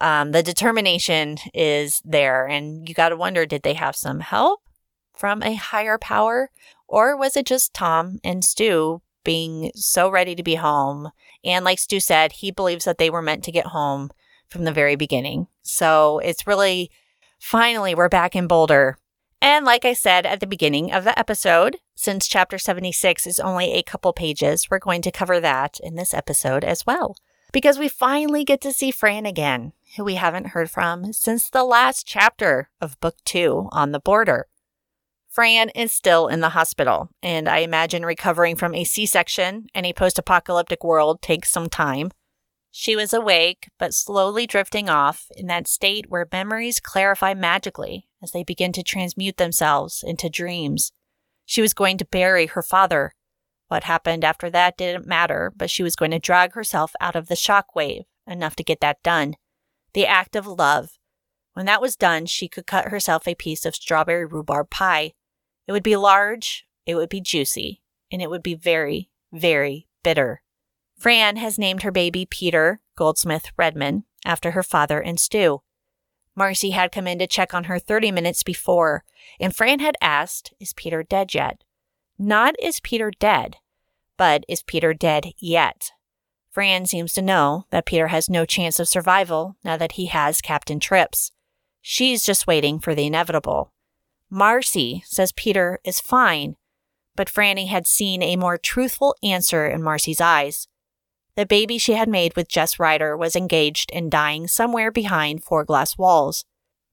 um, 0.00 0.32
the 0.32 0.42
determination 0.42 1.36
is 1.52 2.00
there. 2.04 2.46
And 2.46 2.88
you 2.88 2.94
got 2.94 3.10
to 3.10 3.16
wonder 3.16 3.46
did 3.46 3.62
they 3.62 3.74
have 3.74 3.96
some 3.96 4.20
help 4.20 4.62
from 5.14 5.42
a 5.42 5.54
higher 5.54 5.98
power? 5.98 6.50
Or 6.88 7.16
was 7.16 7.36
it 7.36 7.46
just 7.46 7.74
Tom 7.74 8.18
and 8.24 8.44
Stu 8.44 9.02
being 9.24 9.70
so 9.74 10.08
ready 10.08 10.34
to 10.34 10.42
be 10.42 10.56
home? 10.56 11.10
And 11.44 11.64
like 11.64 11.78
Stu 11.78 12.00
said, 12.00 12.32
he 12.32 12.50
believes 12.50 12.84
that 12.84 12.98
they 12.98 13.10
were 13.10 13.22
meant 13.22 13.44
to 13.44 13.52
get 13.52 13.66
home 13.66 14.10
from 14.48 14.64
the 14.64 14.72
very 14.72 14.96
beginning. 14.96 15.48
So 15.62 16.18
it's 16.20 16.46
really 16.46 16.90
finally 17.38 17.94
we're 17.94 18.08
back 18.08 18.36
in 18.36 18.46
Boulder. 18.46 18.98
And 19.40 19.66
like 19.66 19.84
I 19.84 19.92
said 19.92 20.24
at 20.24 20.40
the 20.40 20.46
beginning 20.46 20.92
of 20.92 21.04
the 21.04 21.18
episode, 21.18 21.78
since 21.94 22.26
chapter 22.26 22.58
76 22.58 23.26
is 23.26 23.38
only 23.38 23.72
a 23.72 23.82
couple 23.82 24.12
pages, 24.12 24.68
we're 24.70 24.78
going 24.78 25.02
to 25.02 25.10
cover 25.10 25.38
that 25.40 25.78
in 25.82 25.96
this 25.96 26.14
episode 26.14 26.64
as 26.64 26.86
well. 26.86 27.16
Because 27.54 27.78
we 27.78 27.88
finally 27.88 28.42
get 28.42 28.60
to 28.62 28.72
see 28.72 28.90
Fran 28.90 29.26
again, 29.26 29.74
who 29.96 30.02
we 30.02 30.16
haven't 30.16 30.48
heard 30.48 30.68
from 30.68 31.12
since 31.12 31.48
the 31.48 31.62
last 31.62 32.04
chapter 32.04 32.68
of 32.80 32.98
book 32.98 33.14
two 33.24 33.68
on 33.70 33.92
the 33.92 34.00
border. 34.00 34.48
Fran 35.28 35.68
is 35.68 35.92
still 35.92 36.26
in 36.26 36.40
the 36.40 36.48
hospital, 36.48 37.10
and 37.22 37.48
I 37.48 37.58
imagine 37.58 38.04
recovering 38.04 38.56
from 38.56 38.74
a 38.74 38.82
C 38.82 39.06
section 39.06 39.68
in 39.72 39.84
a 39.84 39.92
post 39.92 40.18
apocalyptic 40.18 40.82
world 40.82 41.22
takes 41.22 41.48
some 41.48 41.68
time. 41.68 42.10
She 42.72 42.96
was 42.96 43.12
awake, 43.12 43.68
but 43.78 43.94
slowly 43.94 44.48
drifting 44.48 44.88
off 44.88 45.28
in 45.36 45.46
that 45.46 45.68
state 45.68 46.10
where 46.10 46.26
memories 46.32 46.80
clarify 46.80 47.34
magically 47.34 48.08
as 48.20 48.32
they 48.32 48.42
begin 48.42 48.72
to 48.72 48.82
transmute 48.82 49.36
themselves 49.36 50.02
into 50.04 50.28
dreams. 50.28 50.90
She 51.46 51.62
was 51.62 51.72
going 51.72 51.98
to 51.98 52.04
bury 52.04 52.46
her 52.46 52.62
father. 52.62 53.12
What 53.68 53.84
happened 53.84 54.24
after 54.24 54.50
that 54.50 54.76
didn't 54.76 55.06
matter, 55.06 55.52
but 55.56 55.70
she 55.70 55.82
was 55.82 55.96
going 55.96 56.10
to 56.10 56.18
drag 56.18 56.52
herself 56.52 56.92
out 57.00 57.16
of 57.16 57.28
the 57.28 57.36
shock 57.36 57.74
wave 57.74 58.04
enough 58.26 58.56
to 58.56 58.64
get 58.64 58.80
that 58.80 59.02
done. 59.02 59.36
The 59.92 60.06
act 60.06 60.36
of 60.36 60.46
love. 60.46 60.98
When 61.54 61.66
that 61.66 61.80
was 61.80 61.96
done, 61.96 62.26
she 62.26 62.48
could 62.48 62.66
cut 62.66 62.88
herself 62.88 63.28
a 63.28 63.34
piece 63.34 63.64
of 63.64 63.74
strawberry 63.74 64.26
rhubarb 64.26 64.70
pie. 64.70 65.12
It 65.66 65.72
would 65.72 65.82
be 65.82 65.96
large, 65.96 66.66
it 66.84 66.96
would 66.96 67.08
be 67.08 67.20
juicy, 67.20 67.80
and 68.10 68.20
it 68.20 68.28
would 68.28 68.42
be 68.42 68.54
very, 68.54 69.10
very 69.32 69.88
bitter. 70.02 70.42
Fran 70.98 71.36
has 71.36 71.58
named 71.58 71.82
her 71.82 71.92
baby 71.92 72.26
Peter 72.26 72.80
Goldsmith 72.96 73.50
Redman 73.56 74.04
after 74.24 74.52
her 74.52 74.62
father 74.62 75.00
and 75.00 75.18
Stu. 75.18 75.62
Marcy 76.36 76.70
had 76.70 76.92
come 76.92 77.06
in 77.06 77.18
to 77.18 77.26
check 77.26 77.54
on 77.54 77.64
her 77.64 77.78
30 77.78 78.10
minutes 78.10 78.42
before, 78.42 79.04
and 79.38 79.54
Fran 79.54 79.78
had 79.78 79.96
asked, 80.00 80.52
Is 80.58 80.72
Peter 80.72 81.02
dead 81.02 81.34
yet? 81.34 81.62
Not 82.18 82.54
is 82.62 82.80
Peter 82.80 83.10
dead, 83.10 83.56
but 84.16 84.44
is 84.48 84.62
Peter 84.62 84.94
dead 84.94 85.32
yet? 85.38 85.90
Fran 86.52 86.86
seems 86.86 87.12
to 87.14 87.22
know 87.22 87.66
that 87.70 87.86
Peter 87.86 88.08
has 88.08 88.30
no 88.30 88.44
chance 88.44 88.78
of 88.78 88.88
survival 88.88 89.56
now 89.64 89.76
that 89.76 89.92
he 89.92 90.06
has 90.06 90.40
Captain 90.40 90.78
Trips. 90.78 91.32
She's 91.82 92.22
just 92.22 92.46
waiting 92.46 92.78
for 92.78 92.94
the 92.94 93.06
inevitable. 93.06 93.72
Marcy 94.30 95.02
says 95.06 95.32
Peter 95.32 95.80
is 95.84 96.00
fine, 96.00 96.54
but 97.16 97.28
Franny 97.28 97.66
had 97.68 97.86
seen 97.86 98.22
a 98.22 98.36
more 98.36 98.58
truthful 98.58 99.16
answer 99.22 99.66
in 99.66 99.82
Marcy's 99.82 100.20
eyes. 100.20 100.68
The 101.36 101.46
baby 101.46 101.78
she 101.78 101.94
had 101.94 102.08
made 102.08 102.36
with 102.36 102.48
Jess 102.48 102.78
Rider 102.78 103.16
was 103.16 103.34
engaged 103.34 103.90
in 103.90 104.08
dying 104.08 104.46
somewhere 104.46 104.92
behind 104.92 105.42
four 105.42 105.64
glass 105.64 105.98
walls. 105.98 106.44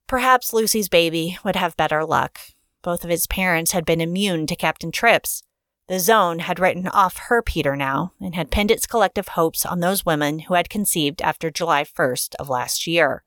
Perhaps 0.07 0.51
Lucy's 0.51 0.89
baby 0.89 1.37
would 1.43 1.55
have 1.55 1.77
better 1.77 2.03
luck. 2.03 2.39
Both 2.83 3.03
of 3.03 3.09
his 3.09 3.27
parents 3.27 3.71
had 3.71 3.85
been 3.85 4.01
immune 4.01 4.47
to 4.47 4.55
Captain 4.55 4.91
Trips. 4.91 5.43
The 5.87 5.99
zone 5.99 6.39
had 6.39 6.59
written 6.59 6.87
off 6.87 7.17
her 7.27 7.41
Peter 7.41 7.75
now 7.75 8.13
and 8.19 8.33
had 8.33 8.49
pinned 8.49 8.71
its 8.71 8.87
collective 8.87 9.29
hopes 9.29 9.65
on 9.65 9.79
those 9.79 10.05
women 10.05 10.39
who 10.39 10.53
had 10.53 10.69
conceived 10.69 11.21
after 11.21 11.51
July 11.51 11.83
1st 11.83 12.35
of 12.35 12.49
last 12.49 12.87
year. 12.87 13.23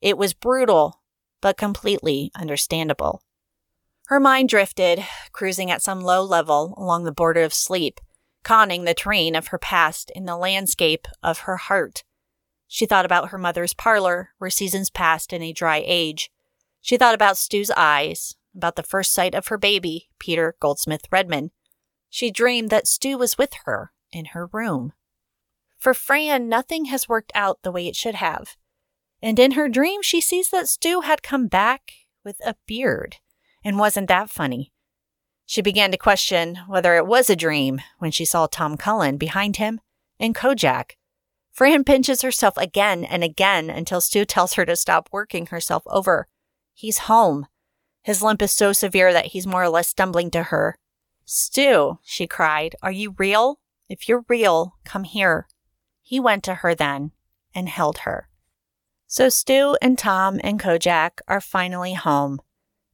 It 0.00 0.18
was 0.18 0.34
brutal, 0.34 1.00
but 1.40 1.56
completely 1.56 2.30
understandable. 2.34 3.22
Her 4.06 4.20
mind 4.20 4.48
drifted, 4.48 5.04
cruising 5.32 5.70
at 5.70 5.82
some 5.82 6.00
low 6.00 6.22
level 6.22 6.74
along 6.76 7.04
the 7.04 7.12
border 7.12 7.42
of 7.42 7.52
sleep, 7.52 8.00
conning 8.42 8.84
the 8.84 8.94
terrain 8.94 9.34
of 9.34 9.48
her 9.48 9.58
past 9.58 10.10
in 10.14 10.24
the 10.24 10.36
landscape 10.36 11.06
of 11.22 11.40
her 11.40 11.56
heart. 11.56 12.04
She 12.66 12.86
thought 12.86 13.04
about 13.04 13.30
her 13.30 13.38
mother's 13.38 13.74
parlor, 13.74 14.30
where 14.38 14.50
seasons 14.50 14.90
passed 14.90 15.32
in 15.32 15.42
a 15.42 15.52
dry 15.52 15.82
age. 15.84 16.30
She 16.80 16.96
thought 16.96 17.14
about 17.14 17.36
Stu's 17.36 17.70
eyes, 17.76 18.36
about 18.58 18.76
the 18.76 18.82
first 18.82 19.14
sight 19.14 19.34
of 19.34 19.46
her 19.46 19.56
baby, 19.56 20.08
Peter 20.18 20.56
Goldsmith 20.60 21.06
Redman. 21.10 21.52
She 22.10 22.30
dreamed 22.30 22.70
that 22.70 22.86
Stu 22.86 23.16
was 23.16 23.38
with 23.38 23.54
her 23.64 23.92
in 24.12 24.26
her 24.26 24.50
room. 24.52 24.92
For 25.78 25.94
Fran, 25.94 26.48
nothing 26.48 26.86
has 26.86 27.08
worked 27.08 27.32
out 27.34 27.60
the 27.62 27.72
way 27.72 27.86
it 27.86 27.96
should 27.96 28.16
have. 28.16 28.56
And 29.22 29.38
in 29.38 29.52
her 29.52 29.68
dream, 29.68 30.02
she 30.02 30.20
sees 30.20 30.50
that 30.50 30.68
Stu 30.68 31.02
had 31.02 31.22
come 31.22 31.46
back 31.46 31.92
with 32.24 32.36
a 32.44 32.56
beard. 32.66 33.16
And 33.64 33.78
wasn't 33.78 34.08
that 34.08 34.30
funny? 34.30 34.72
She 35.46 35.62
began 35.62 35.90
to 35.92 35.96
question 35.96 36.58
whether 36.66 36.96
it 36.96 37.06
was 37.06 37.30
a 37.30 37.36
dream 37.36 37.80
when 37.98 38.10
she 38.10 38.24
saw 38.24 38.46
Tom 38.46 38.76
Cullen 38.76 39.16
behind 39.16 39.56
him 39.56 39.80
and 40.18 40.34
Kojak. 40.34 40.96
Fran 41.52 41.84
pinches 41.84 42.22
herself 42.22 42.56
again 42.56 43.04
and 43.04 43.24
again 43.24 43.70
until 43.70 44.00
Stu 44.00 44.24
tells 44.24 44.54
her 44.54 44.64
to 44.66 44.76
stop 44.76 45.08
working 45.10 45.46
herself 45.46 45.82
over. 45.86 46.28
He's 46.74 46.98
home. 46.98 47.46
His 48.02 48.22
limp 48.22 48.42
is 48.42 48.52
so 48.52 48.72
severe 48.72 49.12
that 49.12 49.26
he's 49.26 49.46
more 49.46 49.62
or 49.62 49.68
less 49.68 49.88
stumbling 49.88 50.30
to 50.30 50.44
her. 50.44 50.78
Stu, 51.24 51.98
she 52.02 52.26
cried, 52.26 52.74
are 52.82 52.90
you 52.90 53.14
real? 53.18 53.60
If 53.88 54.08
you're 54.08 54.24
real, 54.28 54.76
come 54.84 55.04
here. 55.04 55.46
He 56.02 56.18
went 56.18 56.42
to 56.44 56.56
her 56.56 56.74
then 56.74 57.12
and 57.54 57.68
held 57.68 57.98
her. 57.98 58.28
So 59.06 59.28
Stu 59.28 59.76
and 59.80 59.98
Tom 59.98 60.40
and 60.42 60.60
Kojak 60.60 61.20
are 61.28 61.40
finally 61.40 61.94
home. 61.94 62.40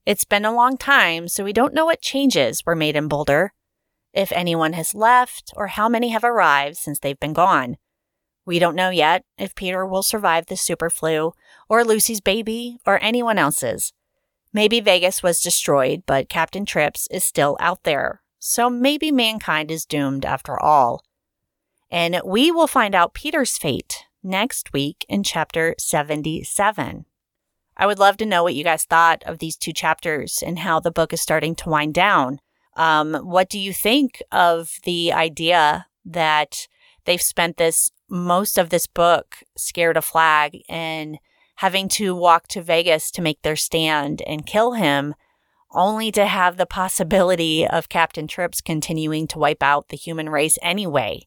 It's 0.06 0.24
been 0.24 0.44
a 0.44 0.54
long 0.54 0.76
time, 0.76 1.28
so 1.28 1.44
we 1.44 1.52
don't 1.52 1.74
know 1.74 1.86
what 1.86 2.02
changes 2.02 2.64
were 2.66 2.76
made 2.76 2.94
in 2.94 3.08
Boulder, 3.08 3.52
if 4.12 4.30
anyone 4.32 4.74
has 4.74 4.94
left, 4.94 5.52
or 5.56 5.68
how 5.68 5.88
many 5.88 6.10
have 6.10 6.24
arrived 6.24 6.76
since 6.76 6.98
they've 6.98 7.18
been 7.18 7.32
gone. 7.32 7.76
We 8.46 8.58
don't 8.58 8.76
know 8.76 8.90
yet 8.90 9.24
if 9.38 9.54
Peter 9.54 9.86
will 9.86 10.02
survive 10.02 10.46
the 10.46 10.56
super 10.56 10.90
flu, 10.90 11.32
or 11.68 11.84
Lucy's 11.84 12.20
baby, 12.20 12.78
or 12.86 13.02
anyone 13.02 13.38
else's. 13.38 13.92
Maybe 14.54 14.78
Vegas 14.78 15.20
was 15.20 15.42
destroyed, 15.42 16.04
but 16.06 16.28
Captain 16.28 16.64
Trips 16.64 17.08
is 17.10 17.24
still 17.24 17.56
out 17.58 17.82
there, 17.82 18.22
so 18.38 18.70
maybe 18.70 19.10
mankind 19.10 19.72
is 19.72 19.84
doomed 19.84 20.24
after 20.24 20.58
all. 20.58 21.02
And 21.90 22.20
we 22.24 22.52
will 22.52 22.68
find 22.68 22.94
out 22.94 23.14
Peter's 23.14 23.58
fate 23.58 24.04
next 24.22 24.72
week 24.72 25.04
in 25.08 25.24
chapter 25.24 25.74
77. 25.78 27.04
I 27.76 27.86
would 27.86 27.98
love 27.98 28.16
to 28.18 28.26
know 28.26 28.44
what 28.44 28.54
you 28.54 28.62
guys 28.62 28.84
thought 28.84 29.24
of 29.24 29.38
these 29.38 29.56
two 29.56 29.72
chapters 29.72 30.40
and 30.46 30.60
how 30.60 30.78
the 30.78 30.92
book 30.92 31.12
is 31.12 31.20
starting 31.20 31.56
to 31.56 31.68
wind 31.68 31.92
down. 31.92 32.38
Um, 32.76 33.14
what 33.14 33.50
do 33.50 33.58
you 33.58 33.72
think 33.72 34.22
of 34.30 34.70
the 34.84 35.12
idea 35.12 35.86
that 36.04 36.68
they've 37.06 37.20
spent 37.20 37.56
this 37.56 37.90
most 38.08 38.56
of 38.56 38.70
this 38.70 38.86
book 38.86 39.38
scared 39.56 39.96
of 39.96 40.04
Flagg 40.04 40.58
and 40.68 41.18
having 41.56 41.88
to 41.88 42.14
walk 42.14 42.48
to 42.48 42.62
Vegas 42.62 43.10
to 43.12 43.22
make 43.22 43.42
their 43.42 43.56
stand 43.56 44.22
and 44.26 44.46
kill 44.46 44.72
him, 44.72 45.14
only 45.72 46.12
to 46.12 46.26
have 46.26 46.56
the 46.56 46.66
possibility 46.66 47.66
of 47.66 47.88
Captain 47.88 48.26
Trips 48.26 48.60
continuing 48.60 49.26
to 49.28 49.38
wipe 49.38 49.62
out 49.62 49.88
the 49.88 49.96
human 49.96 50.28
race 50.28 50.58
anyway? 50.62 51.26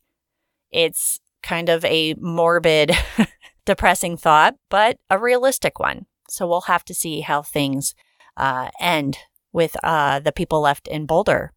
It's 0.72 1.20
kind 1.44 1.70
of 1.70 1.84
a 1.86 2.14
morbid, 2.20 2.92
depressing 3.66 4.18
thought, 4.18 4.56
but 4.70 4.98
a 5.10 5.18
realistic 5.18 5.80
one. 5.80 6.06
So 6.30 6.48
we'll 6.48 6.62
have 6.62 6.84
to 6.86 6.94
see 6.94 7.22
how 7.22 7.42
things 7.42 7.96
uh, 8.36 8.70
end 8.80 9.18
with 9.54 9.76
uh, 9.84 10.20
the 10.20 10.32
people 10.32 10.62
left 10.62 10.88
in 10.88 11.06
Boulder. 11.06 11.54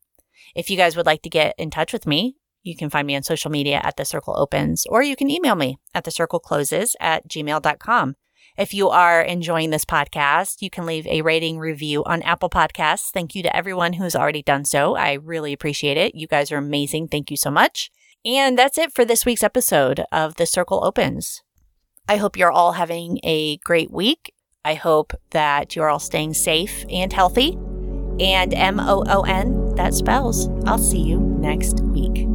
If 0.54 0.70
you 0.70 0.76
guys 0.76 0.96
would 0.96 1.06
like 1.06 1.22
to 1.22 1.30
get 1.30 1.54
in 1.58 1.70
touch 1.70 1.92
with 1.92 2.06
me, 2.06 2.36
you 2.62 2.76
can 2.76 2.90
find 2.90 3.06
me 3.06 3.16
on 3.16 3.22
social 3.22 3.50
media 3.50 3.80
at 3.82 3.96
The 3.96 4.04
Circle 4.04 4.36
Opens, 4.36 4.86
or 4.86 5.02
you 5.02 5.16
can 5.16 5.30
email 5.30 5.54
me 5.54 5.78
at 5.94 6.04
The 6.04 6.10
Circle 6.10 6.40
Closes 6.40 6.94
at 7.00 7.28
gmail.com. 7.28 8.16
If 8.56 8.74
you 8.74 8.88
are 8.88 9.22
enjoying 9.22 9.70
this 9.70 9.84
podcast, 9.84 10.60
you 10.60 10.70
can 10.70 10.86
leave 10.86 11.06
a 11.06 11.22
rating 11.22 11.58
review 11.58 12.04
on 12.04 12.22
Apple 12.22 12.50
Podcasts. 12.50 13.10
Thank 13.10 13.34
you 13.34 13.42
to 13.42 13.56
everyone 13.56 13.94
who's 13.94 14.16
already 14.16 14.42
done 14.42 14.64
so. 14.64 14.96
I 14.96 15.14
really 15.14 15.52
appreciate 15.52 15.96
it. 15.96 16.14
You 16.14 16.26
guys 16.26 16.52
are 16.52 16.58
amazing. 16.58 17.08
Thank 17.08 17.30
you 17.30 17.36
so 17.36 17.50
much. 17.50 17.90
And 18.24 18.58
that's 18.58 18.78
it 18.78 18.92
for 18.92 19.04
this 19.04 19.24
week's 19.24 19.42
episode 19.42 20.04
of 20.12 20.36
The 20.36 20.46
Circle 20.46 20.84
Opens. 20.84 21.42
I 22.08 22.16
hope 22.16 22.36
you're 22.36 22.52
all 22.52 22.72
having 22.72 23.18
a 23.22 23.56
great 23.58 23.90
week 23.90 24.34
I 24.64 24.74
hope 24.74 25.14
that 25.30 25.74
you're 25.74 25.88
all 25.88 25.98
staying 25.98 26.34
safe 26.34 26.84
and 26.90 27.12
healthy. 27.12 27.52
And 28.20 28.52
M 28.52 28.78
O 28.78 29.02
O 29.08 29.22
N, 29.22 29.74
that 29.76 29.94
spells. 29.94 30.48
I'll 30.66 30.78
see 30.78 31.00
you 31.00 31.18
next 31.20 31.80
week. 31.80 32.29